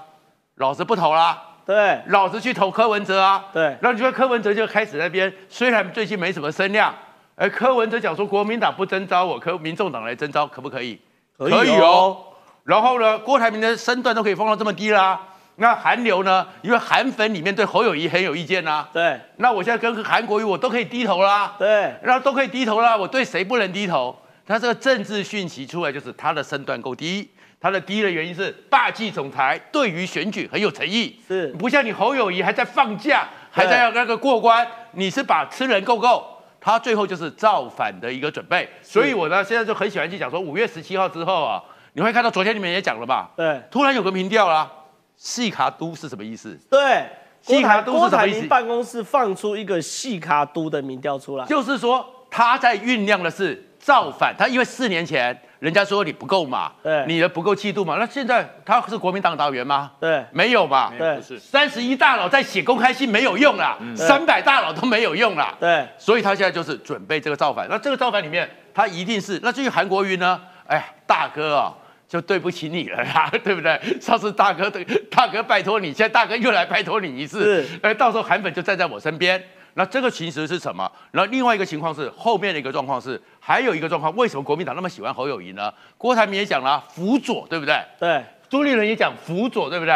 [0.57, 3.63] 老子不投啦，对，老子去投柯文哲啊，对。
[3.81, 6.93] 然后你说柯文哲就开始那边，虽然最近没什么声量，
[7.37, 11.01] 而柯文哲讲说国民党不征召我，柯民众党来征召，可不可以？
[11.39, 12.19] 可以哦。
[12.65, 15.21] 然后呢，郭台铭的身段都可以放到这么低啦。
[15.59, 16.45] 那韩流呢？
[16.63, 18.89] 因为韩粉里面对侯友谊很有意见呐。
[18.93, 19.21] 对。
[19.37, 21.55] 那我现在跟韩国瑜我都可以低头啦。
[21.59, 21.95] 对。
[22.03, 24.19] 然后都可以低头啦，我对谁不能低头？
[24.47, 27.31] 他这个政治讯息出来，就是他的身段够低。
[27.67, 36.25] 他的第一的原因是霸气总裁对于选举很有诚意，是不像你侯友谊还在放假，还在要那个过关，你是把吃人够够，
[36.61, 38.69] 他最后就是造反的一个准备。
[38.83, 41.61] 所以我呢现在就很喜欢去讲说，五月十七号之后啊，
[41.95, 43.33] 你会看到昨天你们也讲了吧？
[43.37, 44.71] 对，突然有个民调啦，
[45.17, 46.57] 细卡都是什么意思？
[46.71, 47.05] 对，
[47.43, 48.47] 细卡都是什么意思？
[48.47, 55.41] 办公室放出一个细卡都的民调出来，就是说他在酝酿的是造反，他因为四年前。
[55.59, 57.97] 人家说你不够嘛，对，你的不够气度嘛。
[57.99, 59.91] 那现在他是国民党党员吗？
[59.99, 60.93] 对，没有嘛。
[60.99, 65.57] 对，是三十一大佬在写公开信没有用啦，三百大佬都没有用啦。
[65.59, 67.67] 对，所以他现在就是准备这个造反。
[67.71, 70.39] 那这个造反里面，他一定是那至于韩国瑜呢？
[70.67, 71.73] 哎，大哥啊，
[72.07, 73.81] 就对不起你了啦， 对不对？
[73.99, 79.43] 上次大哥对大哥拜托你，现在大哥又来拜托你一次，哎，到时候韩粉就站在我身边。
[79.79, 80.91] 那这个其实是什么？
[81.11, 85.71] 然后另外一个情况是后面的一个状况是，还有一个状况，为什么国民党那么喜欢侯友谊呢？
[85.99, 87.79] 郭台铭也讲了辅佐，对不对？
[88.01, 88.25] 对。
[88.49, 89.95] 朱立伦也讲辅佐，对不对？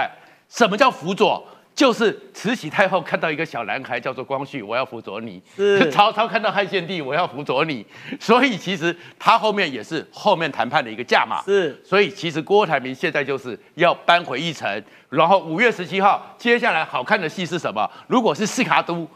[0.51, 1.43] 什么叫辅佐？
[1.75, 5.41] 就是慈禧太后看到一个小男孩叫做光绪，我要辅佐你；
[5.91, 7.87] 曹操看到汉献帝，我要辅佐你。
[8.19, 11.41] 所以其实他后面也是后面谈判的一个价码。
[11.43, 11.81] 是。
[11.83, 14.69] 所以其实郭台铭现在就是要扳回一城，
[15.09, 17.91] 然后五月十七号接下来好看的戏是什么？
[18.09, 19.09] 如果是四卡都。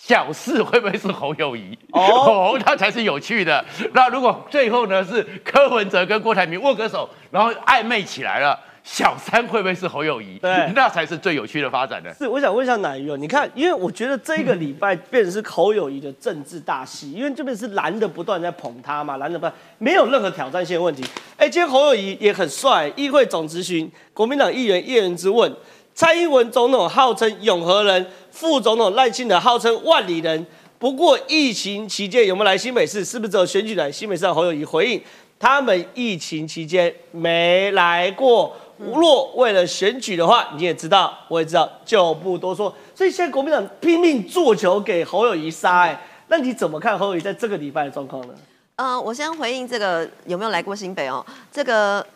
[0.00, 1.76] 小四会不会是侯友谊？
[1.90, 3.62] 哦，那才是有趣的。
[3.92, 10.38] 那如果最后呢是柯文哲跟郭台铭握个手，然后暧昧起来了，小三会不会是侯友谊？
[10.38, 12.10] 对，那才是最有趣的发展呢。
[12.16, 21.04] 是，我想问一下奶鱼，你看，因为我觉得这个礼拜变成是侯友谊的政治大戏， 因为这边是蓝的不断在捧他嘛，蓝的不没有任何挑战性问题。
[21.36, 25.52] 哎，今天侯友谊也很帅，议会总咨询，国民党议员叶人之问。
[25.94, 28.06] 蔡英文总统号称永和人，
[28.38, 30.46] 副总统赖清德号称万里人。
[30.78, 33.04] 不过疫情期间有没有来新北市？
[33.04, 33.90] 是不是只有选举来？
[33.90, 35.02] 新北市侯友谊回应，
[35.40, 38.54] 他们疫情期间没来过。
[38.94, 42.72] 若为了选举的话，你也知道，我也知道，就不多说。
[42.94, 45.80] 所以现在国民党拼命做球给侯友谊杀。
[45.80, 48.34] 哎，那你怎么看侯友谊在这个礼拜的状况呢？
[48.76, 51.26] 呃，我先回应这个有没有来过新北哦？
[51.50, 52.06] 这个。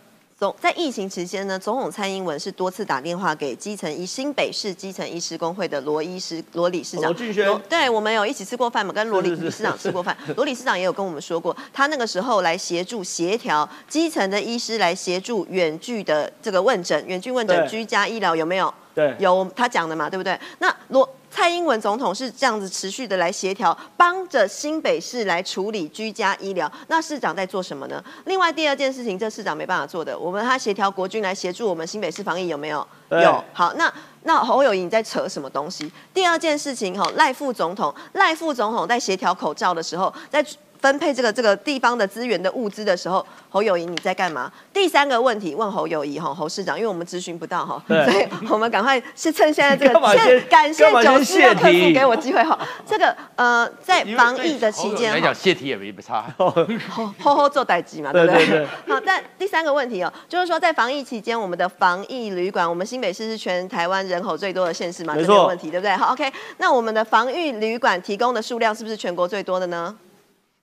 [0.42, 7.04] 总在疫情期间呢，总统蔡英文是多次打电话给基层医新北市基层医师工会的罗医师罗理事长。
[7.04, 8.92] 罗俊轩，对我们有一起吃过饭嘛？
[8.92, 10.16] 跟罗理理事长吃过饭。
[10.34, 18.74] 罗理事长也有跟我们说过，他那个时候来协助协调基层的医师来协助远距的这个问诊，远距问诊居家医疗有没有？
[18.96, 20.36] 对，有他讲的嘛，对不对？
[20.58, 26.70] 那罗蔡英文总统是这样子持续的来协调，帮着新北市来处理居家医疗。
[26.88, 28.04] 那市长在做什么呢？
[28.26, 32.86] 另外第二件事情，这市长没办法做的，我们他协调国军来协助我们新北市防疫有没有？
[33.08, 33.42] 有。
[33.54, 33.92] 好，那
[34.24, 35.90] 那侯友谊在扯什么东西？
[36.12, 40.44] 第二件事情哈，赖副总统，赖副总统在协调口罩的时候，在。
[40.82, 44.50] 分配这个这个地方的资源的物资的时候，侯友谊你在干嘛？
[44.72, 52.58] 第三个问题问侯友谊哈，侯市长，因为我们咨询不到哈，所以我们赶快是趁现在这个， 先感谢九四的客户给我机会哈。
[52.84, 58.66] 这个呃，在防疫的期间，来讲谢题也没不差， 吼吼做代机嘛，对不对？
[58.88, 65.94] 好，但第三个问题哦，就是说在防疫期间，我们的防疫旅馆，我们新北市是全台湾人口最多的县市嘛，没错，问题对不对？
[65.94, 66.28] 好，OK，
[66.58, 69.96] 那我们的防疫旅馆提供的数量是不是全国最多的呢？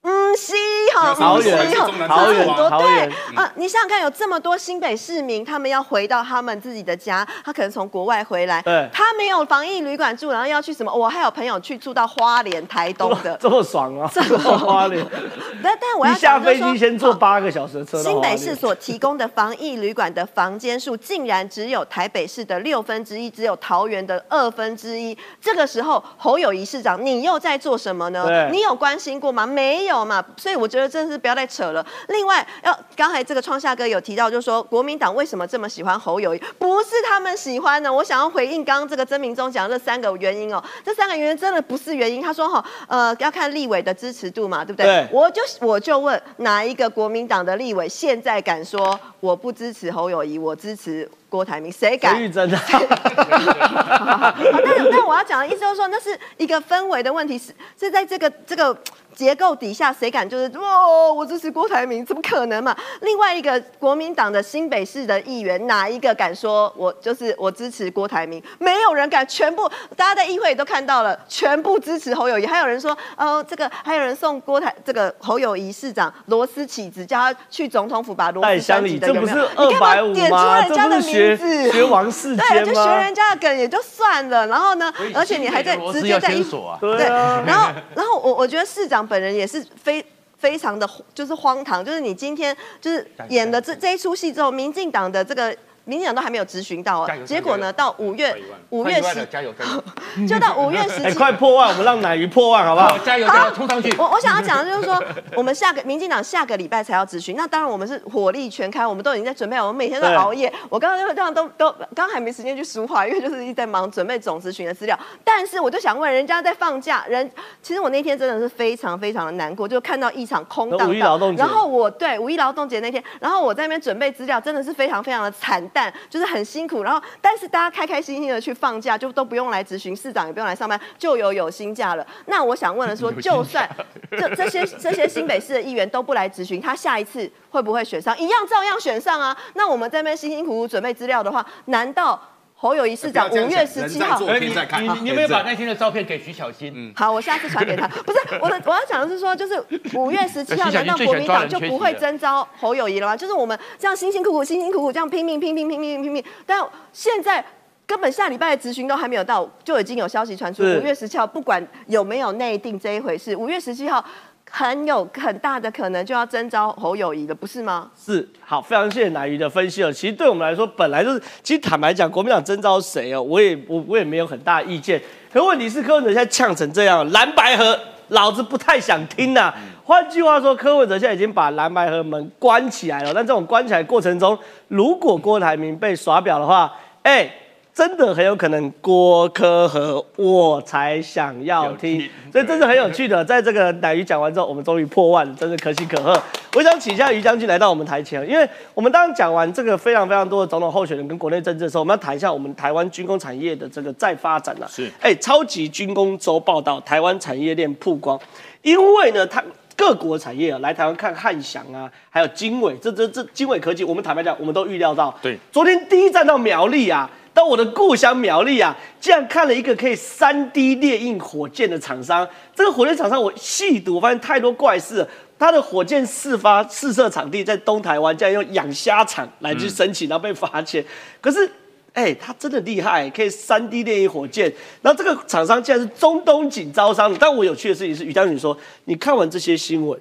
[0.01, 0.53] 嗯，西
[0.95, 1.73] 哈，桃园，
[2.07, 10.93] 桃园，对啊，你想想看，有这么多新北市民，他们要回到他们自己的家，他可能从国外回来，对，他没有防疫旅馆住，然后要去什么？
[10.93, 14.09] 我还有朋友去住到花莲、台东的，这么爽啊！
[14.13, 15.05] 这么花莲，
[15.61, 18.01] 但但我要下飞机先坐八个小时的车。
[18.01, 25.17] 新北市所提供的防疫旅馆的房间数，竟然只有台北市的六分之一，只有桃园的二分之一。
[25.41, 28.49] 这个时候，侯友谊市长，你又在做什么呢？
[28.49, 29.45] 你有关心过吗？
[29.45, 31.85] 没有嘛，所以我觉得真的是不要再扯了。
[32.07, 36.39] 另外，要刚才这个创夏哥有提到，就是说国民党为什么这么喜欢侯友谊？
[36.57, 37.91] 不是他们喜欢的。
[37.91, 42.21] 我想要回应刚刚这个曾明忠讲这三个原因哦，这三个原因真的不是原因。
[42.21, 44.85] 他说哈，呃，要看立委的支持度嘛，对不对？
[44.85, 45.07] 对。
[45.11, 51.71] 我就我就问哪一个国民党的立委现在敢说我不支持侯友谊，我支持郭台铭？
[51.71, 52.21] 谁敢？
[52.21, 52.59] 玉珍啊。
[54.35, 58.75] 但但我要讲的意思就是说，那是一个氛围的问题，是是在这个这个。
[59.19, 62.73] 结构底下谁敢就是哦，我支持郭台铭，怎么可能嘛？
[63.01, 68.41] 另外一个国民党的新北市的议员，哪一个敢说我就是我支持郭台铭？
[68.59, 72.45] 没有人敢，全部大家在议会都看到了，全部支持侯友谊。
[72.45, 79.67] 还有人说，哦，这个还有人送郭台这个侯友谊市长螺丝起子，叫他去总统府把螺丝升级的，有没有？
[79.67, 81.71] 你干嘛点出人家的名字？
[81.73, 84.47] 学王世坚对，就学人家的梗也就算了。
[84.47, 86.77] 然后呢，而且你还在直接在一所啊？
[86.79, 89.08] 对，然后然后我我觉得市长。
[89.09, 90.05] 本人也是非
[90.37, 95.55] 非常的，就是荒唐，就是你今天就是演了这这一出戏之后，民进党的这个。
[95.89, 98.35] 民进党都还没有执行到，结果呢，到五月
[98.69, 99.83] 五月十，加油加油，
[100.27, 102.95] 就到五月十七，快破万，我们让奶鱼破万好不好？
[102.99, 103.91] 加油加油，冲上去！
[103.97, 105.03] 我我想要讲的就是说，
[105.35, 110.53] 我们下个民进党下个礼拜才要执行，那当然我们是火力全开，我们都已经在准备，我们每天都熬夜。
[110.69, 114.97] 我刚刚这样都都，刚刚还没时间去梳化，因为就是一直在忙准备总咨询的资料。
[115.23, 117.27] 但是我就想问，人家在放假，人
[117.63, 121.35] 其实我那天真的是非常非常的难过，就看到一场空荡荡。
[121.35, 126.59] 然后我对五一劳动节那天，然后我在那边准备资料，真的是非常非常的惨淡，就是很辛。
[126.59, 132.05] 辛苦，然后但是大家开开心心的去放假，就都不用来执询，市长也不用来上班，就有有薪假了。
[132.25, 133.65] 那我想问的说， 就算
[134.11, 138.13] 这这些这些新北市的议员都不来执询，他下一次会不会选上？
[138.19, 139.33] 一样照样选上啊。
[139.53, 142.21] 那我们这边辛辛苦苦准备资料的话，难道？
[142.61, 146.73] 侯友谊市长五月十七号，你你你没有把那天的照片给徐小新？
[146.75, 147.87] 嗯，好，我下次传给他。
[148.03, 153.15] 不是我的，我要讲的是说，就是五月十七号，难道国民党就不会征召侯友谊了吗？
[153.15, 157.41] 就是我们这样辛辛苦苦、辛辛苦苦这样拼命、拼命、拼命、拼命，但现在
[157.87, 164.03] 根本下礼拜的咨询都还没有到，就已经有消息传出，五月十七号不管有没有内定这一回事，五月十七号。
[164.49, 167.89] 很有很大的可能就要征召侯友谊的，不是吗？
[167.95, 169.91] 是，好，非常谢谢乃瑜的分析哦。
[169.91, 175.01] 其实对我们来说，本来就是，其实坦白讲，国民党征召谁哦，我也我我也没有很大意见。
[175.31, 177.79] 可问题是柯文哲现在呛成这样，蓝白河
[178.09, 179.53] 老子不太想听呐。
[179.83, 183.13] 换句话说，柯文哲现在已经把蓝白河门关起来了。
[183.13, 184.37] 但这种关起来过程中，
[184.67, 186.73] 如果郭台铭被耍表的话，
[187.03, 187.31] 哎。
[187.79, 193.23] 真的很有可能郭科和我才想要听，所以真是很有趣的。
[193.23, 196.21] 在这个奶鱼讲完之后，我们终于破万，真是可喜可贺。
[196.57, 204.67] 我想请一下于将军来到我们台前，因为我们刚讲完这个非常非常多的总统候选人跟国内政治的时候，我们要谈一下我们台湾军工产业的这个再发展了。
[204.69, 208.19] 是，哎，超级军工周报道台湾产业链曝光，
[208.61, 209.41] 因为呢，它
[209.77, 215.17] 各国产业啊来台湾看汉翔啊，还有经纬，这这这经纬科技，我们坦白讲，我们都预料到。
[215.21, 217.09] 对，昨天第一站到苗栗啊。
[217.39, 222.27] 到我的故乡苗栗啊，竟然看了一个可以三 D 列印火箭的厂商。
[222.53, 225.07] 这个火箭厂商我细读，发现太多怪事。
[225.37, 230.83] 他的火箭试发试射场地在东台湾，竟然用养虾场来去申请，然后被罚钱。
[231.21, 231.49] 可是，
[231.93, 234.53] 哎，他真的厉害，可以三 D 列印火箭。
[234.81, 237.15] 然后这个厂商竟然是中东锦招商。
[237.17, 239.97] 但我有趣的事情是，于将军说，你看完这些新闻。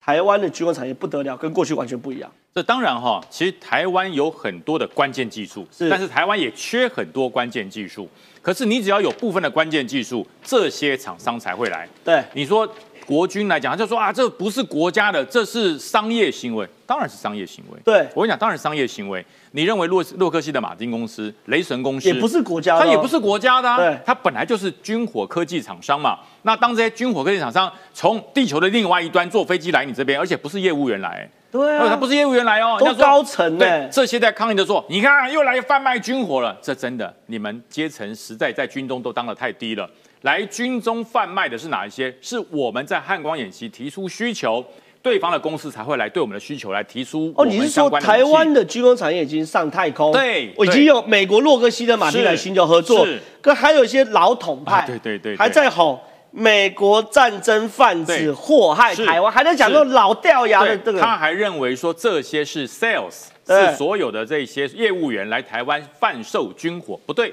[0.00, 2.32] 台湾的军工产业不得了，跟过去完全不一样。
[2.54, 8.08] 这当然哈，其实台湾有很多的关键技术，是但是台湾也缺很多关键技术。
[8.40, 11.88] 可是你只要有部分的关键技术，这些厂商才会来。
[12.04, 12.68] 对，你说
[13.04, 17.80] 国军来讲，他就说啊，这不是国家的，这是商业行为，当然是商业行为。
[17.84, 19.26] 对我跟你讲，当然商业行为。
[19.50, 26.20] 你认为洛洛克希的马丁公司、雷神公司也不是国家的哦它也不是国家的、啊，对它本来就是军火科技厂商嘛。
[26.42, 31.28] 那当这些军火科技厂商从地球的另外一端坐飞机来你这边，而且不是业务员来。
[31.54, 33.58] 对啊，他不是业务员来哦，都高层呢？
[33.58, 39.88] 对，这些在抗议的说，你看又来贩卖军火了，这真的，你们阶层实在在军中都当得太低了。
[40.22, 42.12] 来军中贩卖的是哪一些？
[42.20, 44.64] 是我们在汉光演习提出需求，
[45.00, 50.10] 对方的公司才会来对我们的需求来提出哦，你是说台湾的军工产业已经上太空？
[50.10, 55.36] 对我已经有美国洛克希德马丁来寻求合作是，跟还有一些老统派，啊对对对对。
[55.36, 56.02] 还在吼
[56.36, 61.00] 美国战争贩子对祸害台湾，还在讲这种老掉牙的这个。
[61.00, 67.32] 他还认为说这些是 sales，是所有的这些业务员来台湾贩售军火，不对。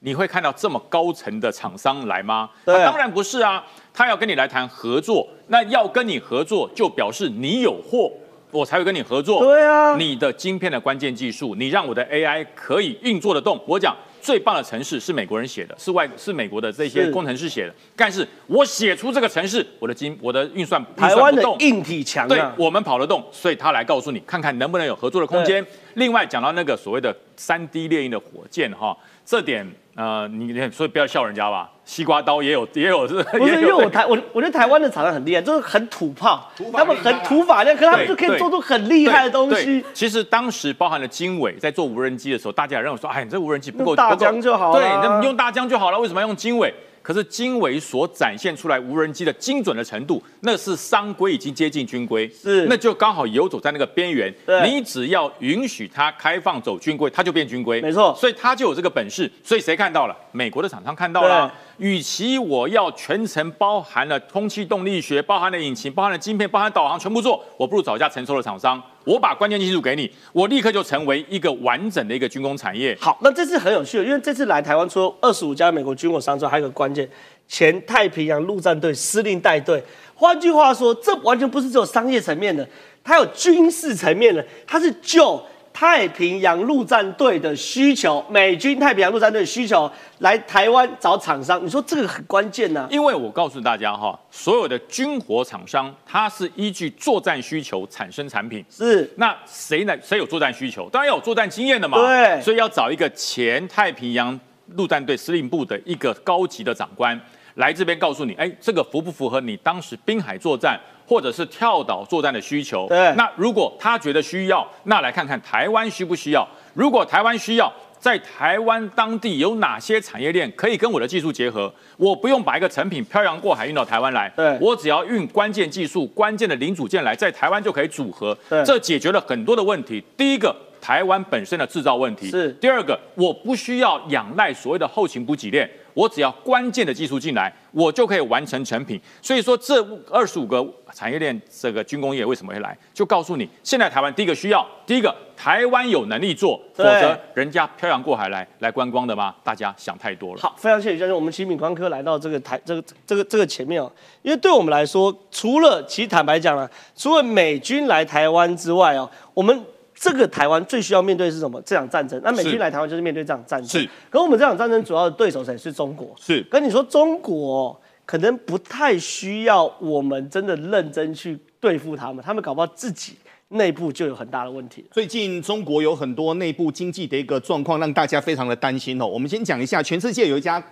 [0.00, 2.48] 你会看到这么高层的厂商来吗？
[2.64, 8.12] 对他当然不是啊，他要跟你来谈合作，那要跟你合作就表示你有货，
[8.52, 9.42] 我才会跟你合作。
[9.42, 13.58] 对啊你的晶片的关键技术，你让我的 AI 可以运作得动。
[13.66, 13.96] 我讲
[14.26, 21.58] 最棒的城市是美国人写的，是外是美国的这些工程师写的，但是我写出这个城市，我的经我的运算运台湾的算不动。
[21.60, 25.64] 硬体强对啊，我们跑得动，所以他来告诉你，看看能不能有合作的空间。
[25.94, 29.64] 另外讲到那个所谓的三 D 猎鹰的火箭哈，这点
[29.94, 39.82] 呃，你你所以不要笑人家吧，西瓜刀也有 也有是，不是因为我台我我觉得台湾的厂商很厉害，就是很土炮，他们很土法炼钢，可是他们就可以做出很厉害的东西。
[39.94, 46.74] 其实当时包含了经纬在做无人机的时候，大家也认为说，哎，你这无人机不够大疆就好了对，那你用大疆就好了，为什么要用经纬？
[47.02, 54.34] 可是经纬所展现出来无人机的精准的程度，那是商规已经接近军规，是那就刚好游走在那个边缘。
[54.64, 59.30] 你只要允许它开放走军规，它就变军规，没错所以它就有这个本事。
[59.44, 60.16] 所以谁看到了？
[60.32, 61.48] 美国的厂商看到了。
[61.78, 72.96] 与其我要全程包含了空气动力学、包含了引擎、包含了晶片、包含导航全部做，我不如找一家成熟的厂商，我把关键技术给你，我立刻就成为一个完整的一个军工产业。
[73.00, 77.08] 好，那这次很有趣，因为这次来台湾除了二十五家美国军火商之外，还有一个关键，
[77.46, 79.82] 前太平洋陆战队司令带队。
[80.14, 82.66] 换句话说，这完全不是只有商业层面的，
[83.04, 85.42] 它有军事层面的，它是就
[85.76, 91.62] 太平洋陆战队的需求，美军太平洋陆战队的需求来台湾找厂商。
[91.62, 98.64] 你说这个很关键呐、因为我告诉大家哈，所有的军火厂商，它是依据作战需求产生产品。
[98.70, 99.94] 是那谁呢？
[100.02, 100.88] 谁有作战需求？
[100.88, 101.98] 当然要有作战经验的嘛。
[101.98, 104.40] 对所以要找一个前太平洋
[104.76, 107.20] 陆战队司令部的一个高级的长官
[107.56, 112.86] 来这边告诉你，哎，这个符不符合你当时滨海作战或者是跳岛作战的需求？
[112.88, 116.46] 对那如果他觉得需要，那来看看台湾需不需要？
[116.74, 121.72] 如果台湾需要，在台湾当地有哪些产业链可以跟我的技术结合？
[121.96, 130.04] 我不用把一个成品漂洋过海运到台湾来，对我只要运关键技术、关键的零组件来，在台湾就可以组合对，这解决了很多的问题。
[130.16, 130.54] 第一个。
[130.80, 139.00] 台湾本身的制造问题是第二个，我不需要仰赖所谓的后勤补给链，我只要关键的技术进来，我就可以完成成品。
[139.20, 142.76] 所以说，这二十五个产业链这个军工业为什么会来？
[142.94, 149.34] 就告诉你，现在台湾第一个需要，第一个台湾有能力做，否则人家漂洋过海来来观光的吗？
[149.42, 150.40] 大家想太多了。
[150.40, 151.14] 好，非常谢谢将军。
[151.14, 153.90] 我们请敏光科来到这个台这个这个这个前面哦，
[154.22, 159.64] 因为对我们来说，除了其实坦白讲了，除了美军来台湾之外哦，我们
[159.98, 161.60] 这个台湾最需要面对的是什么？
[161.62, 162.20] 这场战争。
[162.22, 163.82] 那美军是来台湾就是面对这场战争。
[163.82, 163.88] 是。
[164.10, 166.14] 可我们这场战争主要的对手谁是中国？
[166.20, 173.14] 是跟你说，中国可能不太需要我们真的认真去对付他们，他们搞不好自己
[173.48, 174.84] 内部就有很大的问题。
[174.90, 179.06] 最近中国有很多内部经济的一个状况，让大家非常的担心哦。
[179.06, 180.62] 我们先讲一下，全世界有一家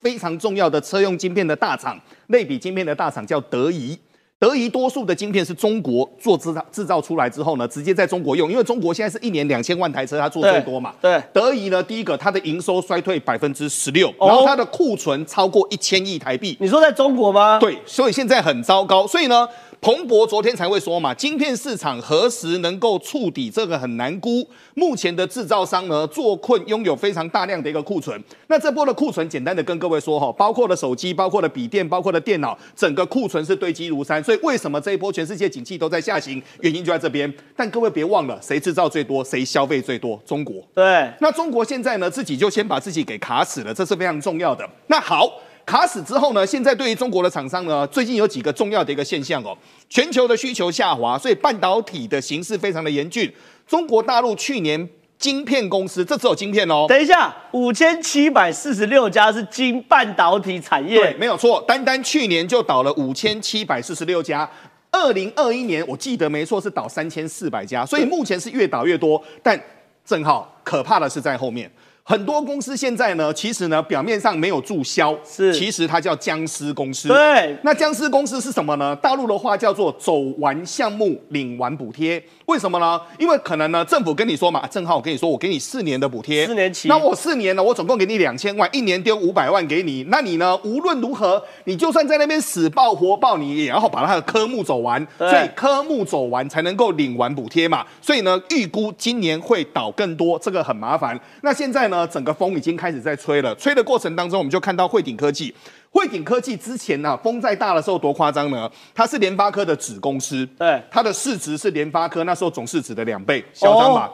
[0.00, 3.98] 非常重要的车用晶片的大厂，类比晶片的大厂叫德仪。
[4.38, 10.92] 德仪多数的晶片是中国做制造制造出来之后呢，直接在中国用，因为中国现在是一年两千万台车，它做最多嘛。
[11.00, 16.54] 对对德仪呢，第一个它的营收衰退百分之十六，哦然后它的库存超过一千亿台币。
[16.60, 17.58] 你说在中国吗？
[17.58, 19.06] 对，所以现在很糟糕。
[19.06, 19.48] 所以呢，
[19.86, 24.44] 彭博昨天才会说嘛，晶片市场何时能够触底，这个很难估。
[24.74, 28.20] 目前的制造商呢，做困拥有非常大量的一个库存。
[28.48, 34.20] 那这波的库存，简单的跟各位说哈，包括了手机，包括了笔电，包括了电脑，整个库存是堆积如山。
[34.24, 36.42] 所以为什么这一波全世界景气都在下行？
[36.62, 37.32] 原因就在这边。
[37.54, 40.20] 但各位别忘了，谁制造最多，谁消费最多？
[40.26, 40.56] 中国。
[40.74, 44.68] 对，那中国现在呢，自己就先把自己给卡死了，这是非常重要的。
[44.88, 45.32] 那好，
[45.66, 49.58] 卡死之后呢，现在对于中国的厂商呢，最近有几个重要的一个现象哦，
[49.90, 53.30] 全球的需求下滑，所以半导体的形势非常的严峻。
[53.66, 54.88] 中国大陆去年
[55.18, 56.86] 晶片公司，这只有晶片哦。
[56.88, 64.48] 等一下，五千七百四十六家是晶半导体产业，对，没有错，单单去年就倒了五千七百四十六家。
[64.92, 69.20] 二零二一年，我记得没错是倒三千四百家，所以目前是越倒越多。
[69.42, 69.60] 但
[70.04, 71.68] 正好可怕的是在后面。
[72.08, 77.08] 很多公司现在呢，其实呢表面上没有注销，是其实它叫僵尸公司。
[77.08, 78.94] 对，那僵尸公司是什么呢？
[78.94, 82.22] 大陆的话叫做走完项目领完补贴。
[82.46, 83.00] 为什么呢？
[83.18, 86.86] 因为可能呢政府跟你说嘛，正好我跟你说，我给你四年的补贴，四年期。
[86.88, 90.04] 那我四年呢，我总共给你两千万，一年丢五百万给你。
[90.04, 95.04] 那你呢，无论如何，你就算在那边死报活报，你也要把它的科目走完。
[95.18, 97.84] 所以科目走完才能够领完补贴嘛。
[98.00, 101.18] 所以呢，预估今年会倒更多，这个很麻烦。
[101.42, 101.96] 那现在呢？
[101.96, 103.54] 呃，整个风已经开始在吹了。
[103.54, 105.54] 吹的过程当中，我们就看到汇顶科技。
[105.96, 108.70] 汇鼎科技之前呢，风再大的时候多夸张呢？
[108.94, 114.12] 它是联发科的子公司，对，它的市值是联发科那时候总市值的两倍，嚣张吧？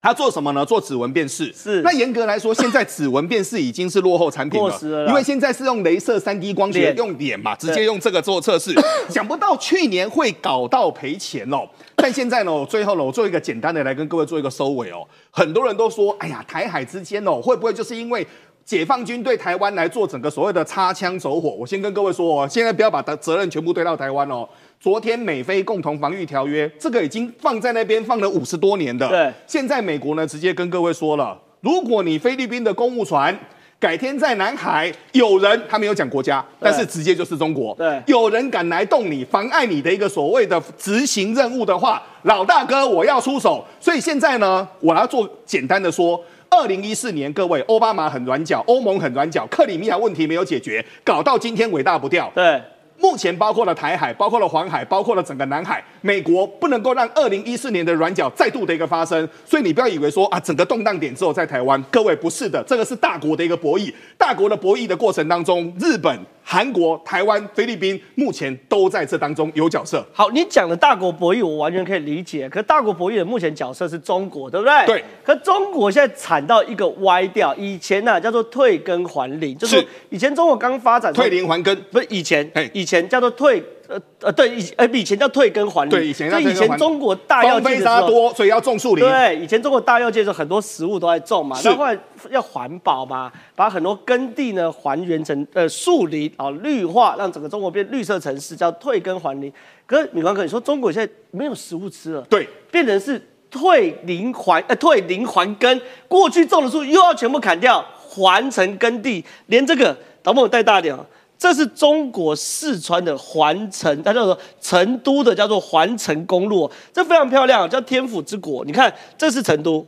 [0.00, 0.64] 它做什么呢？
[0.64, 1.52] 做指纹辨识。
[1.52, 1.82] 是。
[1.82, 8.74] 那严格来说，现在指纹辨识已经是落后产品了，因为现在是用镭射三 D 光学，用脸嘛，直接用这个做测试。
[9.08, 11.68] 想不到去年会搞到赔钱哦。
[11.94, 15.06] 但现在呢，我最后呢，我做一个简单的来跟各位做一个收尾哦。
[15.30, 18.26] 很多人都说，哎呀，台海之间哦，会不会就是因为
[18.68, 21.48] 解放军对台湾来做整个所谓的擦枪走火？
[21.58, 24.46] 我先跟各位说哦，现在不要把责责任全部堆到台湾哦。
[24.78, 29.08] 昨天美菲共同防御条约，这个已经放在那边放了五十多年的。
[29.08, 29.32] 对。
[29.46, 33.34] 现在美国呢，直接跟各位说了，如果你菲律宾的公务船。
[33.80, 37.72] 改天在南海有人，他没有讲国家，但是直接就是中国。
[37.76, 43.64] 对，有人敢来动你，妨碍你的一个所谓的执行任务的话，老大哥我要出手。
[43.78, 46.20] 所以现在呢，我要做简单的说，
[46.50, 52.30] 二零一四年各位，奥巴马很软脚，欧盟很软脚，克里米亚问题没有解决，搞到今天伟大不掉。
[52.34, 52.60] 对。
[53.00, 66.18] 目前包括了台海，包括了黄海，包括了整个南海，美国不能够让二零一四年的软脚再度的一个发生，所以你不要以为说啊，整个动荡点只有在台湾，各位不是的，这个是大国的一个博弈，大国的博弈的过程当中，日本。
[66.50, 70.02] 韩国、台湾、菲律宾目前都在这当中有角色。
[70.14, 72.48] 好，你讲的大国博弈，我完全可以理解。
[72.48, 74.86] 可大国博弈的目前角色是中国，对不对？
[74.86, 75.04] 对。
[75.22, 83.62] 可中国现在惨到一个歪掉，以前呢叫做退耕还林，就是以前中国刚发展退林还耕，不是以前，以前叫做退。
[83.88, 89.02] 呃呃，对以呃以前叫退耕还林，对以前就以前中国大药界的时候多，所以要种树林。
[89.02, 91.86] 对，以前中国大药界的时候很多食物都在种嘛，然后
[92.28, 99.50] 要环保嘛，把很多耕地呢还原成呃树林啊绿化，让整个中国变绿色城市，叫退耕还林。
[99.86, 103.18] 可是米光哥，你说中国现在没有食物吃了，对，变成是
[103.50, 111.02] 退林还呃退林还耕，过去种的树又要全部砍掉，还成耕地，连这个导播带大点啊。
[111.38, 118.64] 这是中国四川的环城，它叫做成都的叫做环城公路，这非常漂亮，叫天府之国。
[118.64, 119.86] 你看，这是成都，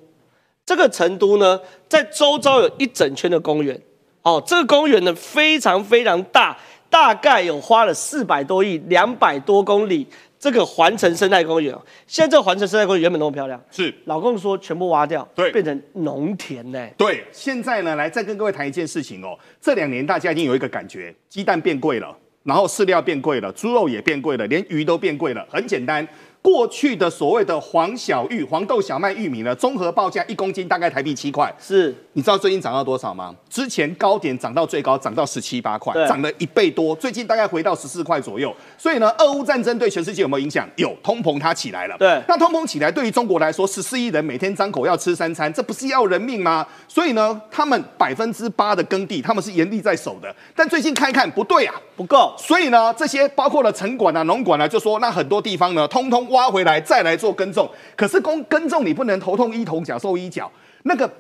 [0.64, 3.82] 这个成都呢，在周遭有一整圈的公园，
[4.22, 6.56] 哦，这个公园呢非常非常大，
[6.88, 10.06] 大概有花了四百多亿，两百多公里。
[10.40, 16.88] 这个环城生态公园哦，现在这个环城生态公园原本那么漂亮，是老公说全部挖掉，对，变成农田呢。
[16.96, 19.38] 对，现在呢，来再跟各位谈一件事情哦。
[19.60, 25.46] 这两年大家已经有一个感觉，鸡蛋变贵了，然后饲料变贵了，猪肉也变贵了，连鱼都变贵了。
[25.50, 26.08] 很简单。
[26.42, 31.54] 过去的所谓的黄小玉、黄豆、小麦、玉米呢，综合报价一公斤大概台币七块。
[31.60, 33.34] 是，你知道最近涨到多少吗？
[33.50, 36.96] 之前高点涨到最高涨到十七八块，涨了一倍多。
[36.96, 38.54] 最近大概回到十四块左右。
[38.78, 40.66] 所以呢，俄乌战争对全世界有没有影响？
[40.76, 41.96] 有，通膨它起来了。
[41.98, 46.66] 对，那通膨起来，对于中国来说，十四亿人每天张口要吃三餐，这不是要人命吗？
[46.88, 50.34] 所以呢，他们百分之八的耕地，他们是严厉在守的。
[50.56, 52.34] 但最近看一看，不对啊，不够。
[52.38, 57.16] 所以呢，这些包括了城管啊、农管啊，就说那很多地方呢，通通挖回来再来。
[57.16, 60.50] 做耕种，可是耕耕种你不能头痛医头，脚受医脚。
[60.84, 61.10] 那个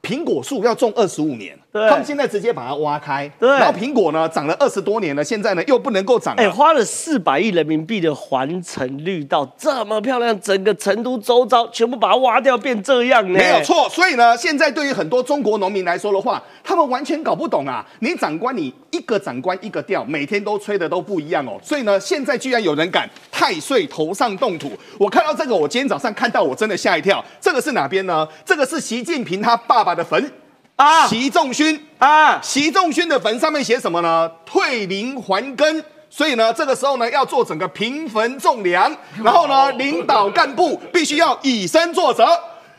[0.00, 1.58] 苹果树要种二十五年。
[1.88, 6.34] 他们现在直接把它挖开，对，然后苹果呢长了二十多年了，现在呢又不能够长。
[6.36, 13.38] 哎，花了四百亿人民币的环城绿道这么漂亮，整个成都周遭全部把它挖掉变这样呢？
[13.38, 17.84] 没有错，所以呢，现在对于很多中国农民来说的话，他们完全搞不懂啊。
[18.00, 21.58] 你长官你一个长官一个调，每天都吹的都不一样哦。
[21.62, 27.24] 所以呢，现在居然有人敢太岁头上动土，我看到这个，我今天早上看到我真的吓一跳。
[27.40, 28.26] 这个是哪边呢？
[28.44, 30.32] 这个是习近平他爸爸的坟。
[30.78, 34.30] 啊，习仲勋啊，习仲勋的坟上面写什么呢？
[34.46, 42.24] 退林还耕，所以呢，这个时候呢，要做整个平坟种粮，然后呢，领导干部必须要以身作则。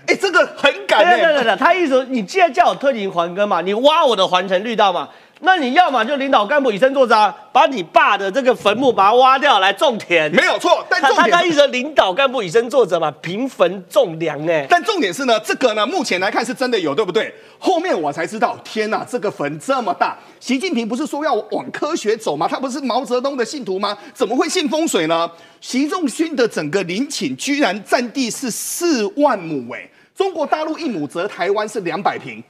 [0.07, 1.19] 哎，这个很感人。
[1.19, 5.09] 对对对，他意思，你既然叫我退林还耕嘛，你挖我的环城绿道嘛。
[5.41, 10.85] 那你要么就领导干部以身作则，把你爸的这个坟墓把它挖掉来种田，没有错。
[10.89, 14.67] 但他他重点他意思领导干部以身作则嘛，平坟种粮哎。
[14.69, 17.33] 但重点是呢，这个呢，目前来看是真的有，对不对？
[17.57, 22.45] 后面我才知道，天哪，这个坟这么大，习近平不是说要往科学走吗？
[22.45, 23.97] 他不是毛泽东的信徒吗？
[24.13, 25.29] 怎么会信风水呢？
[25.61, 32.45] 习仲勋的整个陵寝居然占地是四万亩，哎，中国大陆一亩则台湾是两百平，就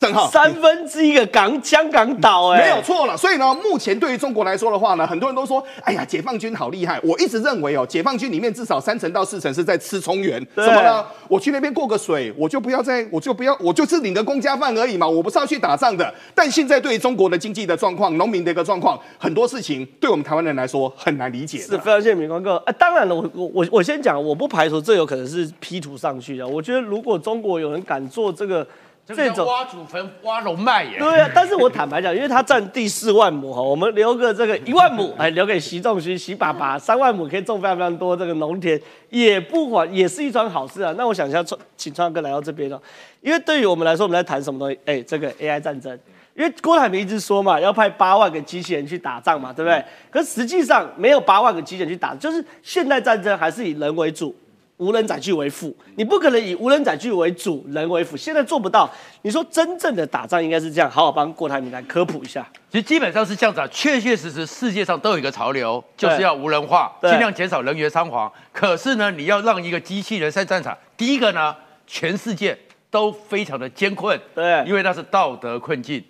[0.00, 3.14] 正好三分之一个港香港岛哎，没有错了。
[3.14, 6.98] 所以呢，目前对于中国来说的话呢，很多人都说，哎呀，解放军好厉害。
[7.02, 10.42] 我一直认为哦，解放军里面至少三成到四成是在吃葱圆。
[10.54, 11.04] 对什么呢？
[11.28, 16.10] 我去那边过个水，我就不要再，我就不要，我就是领个公家饭而已嘛，我不是要去打仗的。
[16.34, 21.58] 但现在对于中国的经济的状况、农民的一个状况，很多事情对我们台湾人来说很难理解。
[21.58, 22.56] 是非常谢谢敏光哥。
[22.64, 26.48] 啊，当然了，我我我我先讲，我不排除这有可能是 P 图上去的。
[26.48, 28.66] 我觉得如果中国有人敢做这个
[29.14, 29.46] 这种。
[29.46, 30.98] 挖祖坟、挖龙脉耶。
[30.98, 38.80] 对啊，但是我坦白讲，因为它占地四万亩哈，我们留个这个 一万亩，哎，留给习仲勋、习爸爸，三万亩可以种非常非常多这个农田，
[39.10, 40.94] 也不管，也是一桩好事啊。
[40.96, 41.44] 那我想一下，
[41.76, 42.80] 请川哥来到这边了，
[43.20, 44.78] 因为对于我们来说，我们在谈什么东西？
[44.84, 45.98] 哎，这个 AI 战争，
[46.34, 49.84] 因为郭台铭一直说嘛，要派八万个机器人去打仗嘛，对不对？
[50.10, 54.34] 可实际上没有八万个机器人去打，就是现代战争还是以人为主。
[54.80, 58.16] 无人载具为辅，你不可能以无人载具为主，人为辅。
[58.16, 58.90] 现在做不到。
[59.20, 62.46] 你说真正的打仗应该是这样，好好帮郭台铭来科普一下。
[62.70, 68.32] 其实基本上是这样子啊，确确实实世界上都有一个潮流，就是要无人化，对尽量减少人员伤亡。
[68.52, 71.54] 可是呢，你要让一个机器人上战场，第一个呢，
[71.86, 72.58] 全世界
[72.90, 76.02] 都非常的艰困，对因为那是道德困境。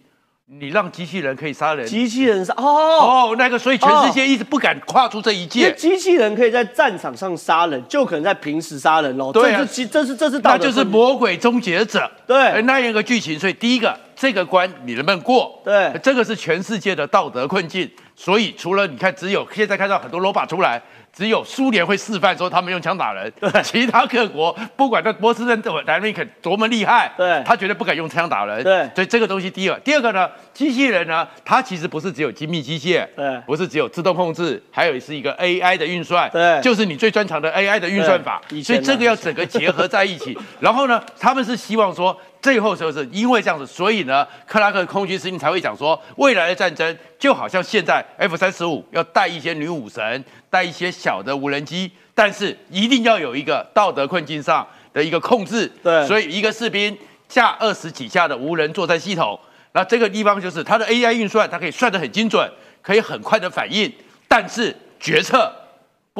[0.58, 5.72] 你让机器人可以杀人，机器人杀哦，哦，那个，所以全世界一直不敢跨出这一因为界。
[5.74, 9.32] 机器人可以在战场上杀人，就可能在平时杀人喽。
[9.32, 13.38] 对啊这是其这是这是大那就是魔鬼终结者，对呃那样一个剧情。
[13.38, 15.58] 所以第一个，这个关你能不能过？
[15.64, 17.90] 对这个是全世界的道德困境。
[18.14, 20.78] 所以除了你看，只有现在看到很多 robot 出来，
[21.10, 23.32] 只有苏联会示范说他们用枪打人，
[23.64, 28.62] 其他各国不管在波斯人、莱瑞肯多么厉害，对他绝对不敢用枪打人。
[28.62, 38.42] 对所以这个东西第二，第二个呢，机器人呢，它其实不是只有精密机械，对不是只有自动控制，还有是一个 AI 的运算，对就是你最专长的 AI 的运算法。
[38.62, 40.36] 所以这个要整个结合在一起。
[40.60, 55.70] 然后呢，他们是希望说，最后就是因为这样子，所以呢，克拉克空军司令才会讲说，未来的战争就好像现在 F 三十五要带一些女武神，带一些小的无人机，但是一定要有一个道德困境上的一个控制。
[55.82, 56.96] 对所以一个士兵
[57.28, 59.38] 架二十几架的无人作战系统，
[59.72, 63.92] 那这个地方就是它的 AI 运算，它可以算得很精准，可以很快的反应，
[64.26, 65.52] 但是决策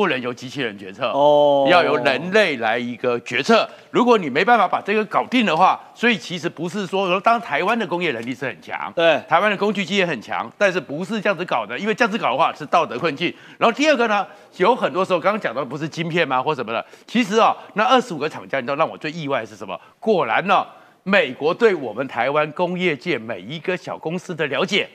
[0.01, 3.69] 不能由机器人决策哦要由人类来一个决策。
[3.91, 13.31] 如果你没办法把这个搞定的话，所以其实不是说说，当台湾的工业能力是很强，对台湾的工具机也很强，但是不是这样子搞的，因为这样子搞的话是道德困境。
[13.59, 14.27] 然后第二个呢，
[14.57, 19.79] 有很多时候刚刚讲到不是晶片吗或什么的，其实啊、那二十五个厂家，你知道让我最意外的是什么？
[19.99, 20.67] 果然呢、
[21.03, 24.89] 美国对我们台湾工业界每一个小公司的了解，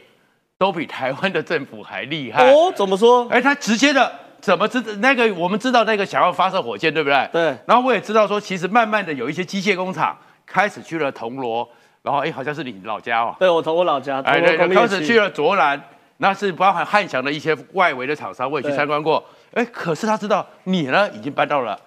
[0.58, 2.50] 都比台湾的政府还厉害。
[2.50, 3.28] 哦，怎么说？
[3.30, 4.12] 哎，他直接的
[4.46, 7.28] 怎么知那个我们知道那个想要发射火箭，对不对？
[7.34, 10.16] 对然后我也知道说，其实慢慢的有一些机械工厂
[10.46, 11.68] 开始去了铜锣，
[12.04, 15.82] 然后哎，好像是你老家哦，对我从我老家，哎，从对，开始去了卓兰，
[16.18, 19.24] 那是包含汉翔的一些外围的厂商，我也去对参观过。
[19.56, 21.80] 哎，可是他知道你呢已经搬到了。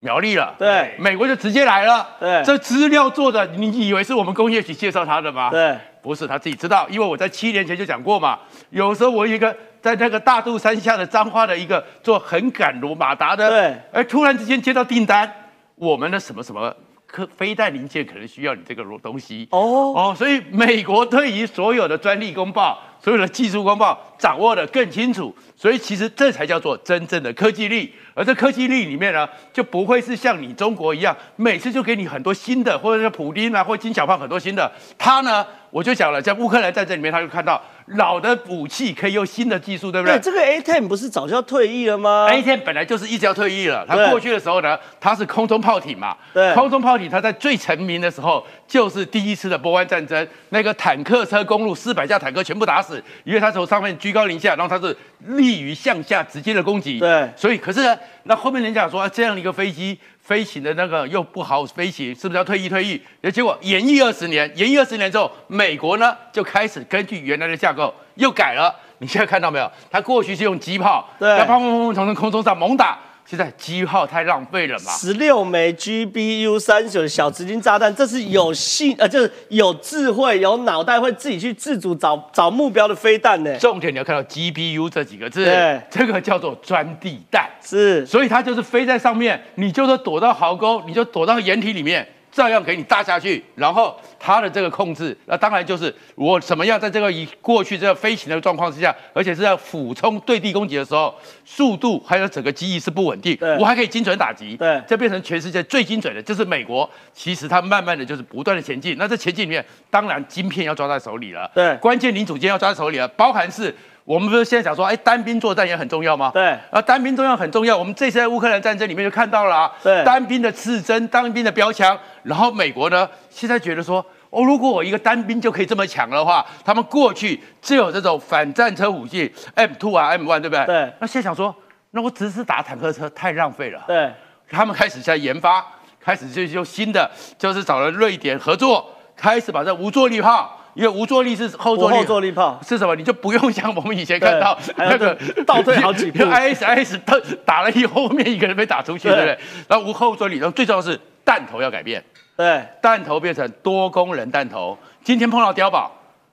[0.00, 5.48] 苗栗了，对美国就直接来了，对这资料做的，你以为是我们工业局介绍他的吗？
[5.48, 8.38] 对，不是他自己知道，因为我在七年前就讲过嘛。
[8.68, 15.32] 有时候我一个在那个大肚山下的彰化的一个做横杆罗马达的，对哎，突然之间接到订单，
[15.76, 16.76] 我们的什么什么
[17.06, 19.58] 科飞弹零件可能需要你这个东西哦
[19.96, 27.94] 哦，所以美国对于所有的专利公报、所有的技术公报掌握的更清楚，所以其实这才叫做真正的科技力。
[28.16, 34.70] 而这科技力里面呢，就不会是像你中国一样，每次就给你很多新的，或者是普丁啊，或金小胖很多新的。
[34.98, 35.44] 他呢，
[35.74, 37.60] 我就讲了，在乌克兰战争里面，他就看到
[37.96, 40.22] 老的武器可以用新的技术，对不对对，？
[40.22, 54.96] 这个 A ten 不是早就要退役了吗？A 天本来就是一直要退役了，他对过去的时候呢，他是空中炮艇嘛，对空中炮艇他在最成名的时候，就是第一次的波湾战争，那个坦克车公路四百架坦克全部打死，因为他从上面居高临下，然后他是
[55.36, 63.00] 利于向下直接的攻击，对所以可是呢，那后面人讲说、啊、这样的一个飞机飞行的那个又不好飞行，是不是要退役退役？
[63.30, 68.74] 结果延役二十年，延役二十年之后，美国呢就开始根据原来的架构又改了。
[68.98, 69.70] 你现在看到没有？
[69.90, 74.92] 他过去是用机炮，对要砰砰砰砰从空中上猛打，现在机号太浪费了嘛？
[74.92, 83.56] 十六枚 GBU 三九的小直径炸弹，这是有性呃，就是有智慧、有脑袋，会自己去自主找找目标的飞弹呢。
[83.58, 85.44] 重点你要看到 GBU 这几个字，
[85.90, 92.06] 这个叫做钻地弹，是，所以它就是飞在上面，你就是躲到壕沟，你就躲到掩体里面。
[92.34, 101.14] 照样给你搭下去，然后它的这个控制，那当然就是我怎么样在这个以过去这个飞行的状况之下，而且是在俯冲对地攻击的时候，
[101.44, 106.90] 速度还有整个机翼是不稳定，我还可以精准打击，对，这变成全世界最精准的，就是美国。
[107.12, 113.72] 其实它慢慢的就是不断的前进，那这前进里面，当然晶片要抓在手里了，对，关键零组件要抓在手里了，包含是。
[114.04, 116.30] 我们不是现在讲说，哎，单兵作战也很重要吗？
[116.34, 117.76] 对，啊，单兵重要很重要。
[117.76, 121.98] 我们这次在乌克兰战争里面就看到了，对，单兵的刺针，单兵的标枪。
[122.22, 130.66] 然后美国呢，现在觉得说，哦，如果我一个单兵就可以这么强的话，他们过去只有这种反战车武器 M two 啊 M one，对不对？
[130.66, 130.92] 对。
[131.00, 131.54] 那现在想说，
[131.92, 133.82] 那我只是打坦克车太浪费了。
[133.86, 134.12] 对。
[134.50, 135.64] 他们开始在研发，
[135.98, 138.86] 开始就用新的，就是找了瑞典合作，
[139.16, 140.60] 开始把这无坐力炮。
[140.74, 142.94] 因为无坐力是后坐力，后坐力炮是什么？
[142.96, 145.16] 你就不用像我们以前看到那个
[145.46, 149.38] 倒退好几步，ISIS 他打了以后，后 面一个人被打出去，对不对？
[149.68, 152.02] 然后无后坐力，然后最重要是弹头要改变，
[152.36, 154.76] 对，弹头变成多功能弹头。
[155.02, 155.92] 今天碰到碉堡，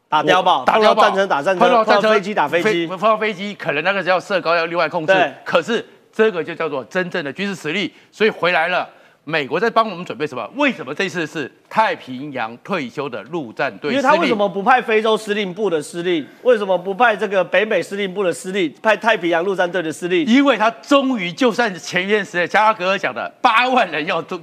[0.10, 5.14] 打碉堡，打碉堡，战车打战车，碰到飞机打飞机，碰到飞机可能那个要射高要另外控制，
[5.46, 8.90] 可是这个就叫做真正的军事实力，所以回来了。
[9.24, 10.50] 美国在帮我们准备什么？
[10.56, 13.92] 为什么这次是太平洋退休的陆战队？
[13.92, 16.28] 因为他为什么不派非洲司令部的司令？
[16.42, 18.74] 为什么不派这个北美司令部的司令？
[18.82, 20.26] 派太平洋陆战队的司令？
[20.26, 24.42] 因为他终于就算前一段时间加拉格尔讲的八万人要都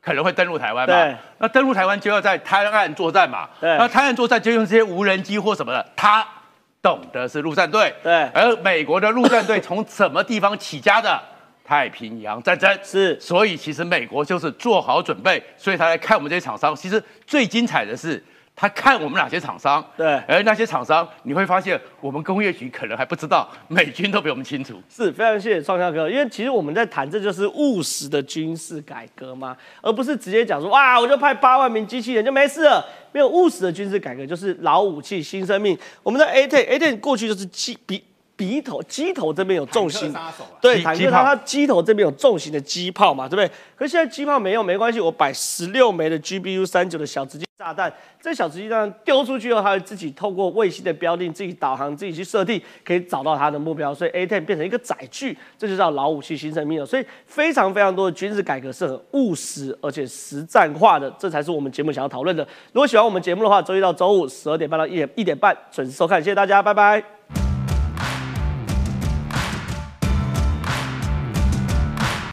[0.00, 1.18] 可能会登陆台湾嘛？
[1.38, 3.48] 那登陆台湾就要在滩岸作战嘛？
[3.60, 6.24] 那滩岸作战就用这些无人机或什么的，他
[6.80, 7.92] 懂得是陆战队。
[8.04, 11.20] 对，而美国的陆战队从什么地方起家的？
[11.64, 16.74] 太平洋战争是，所以其实美国就是做好准备，所以他来看我们这些厂商。
[16.74, 18.22] 其实最精彩的是，
[18.54, 24.80] 他看我们哪些厂商，对，而那些厂商你会发现，我们工业局可能还不知道，美军都比我们清楚。
[24.90, 32.84] 是非常谢谢创夏哥，因为其实我们在谈这就是务实的军事改革嘛，而不是直接讲说哇，我就派八万名机器人就没事了。
[33.12, 35.78] 没有务实的军事改革就是老武器新生命。
[36.02, 38.02] 我们的 A ten A ten 过去就是机比。
[38.42, 40.12] 鼻头机头这边有重型，
[40.60, 43.48] 对，坦克它它机头这边有重型的机炮嘛，对不对？
[43.76, 56.84] 可是现在机炮没用，没关系，我摆十六枚的 GBU 三九的小直径炸弹，这小直径炸弹丢出去后，它会自己透过卫星的标定，自己导航，自己去设定，可以找到它的目标，所以 A ten 变成一个载具，这就叫老武器新生命了。
[56.84, 62.42] 所以非常非常多的军事改革是很务实而且实战化的，这才是我们节目想要讨论的。
[62.72, 67.41] 如果喜欢我们节目的话，周一到周五十二点半到一点一点半准时收看，谢谢大家，拜拜。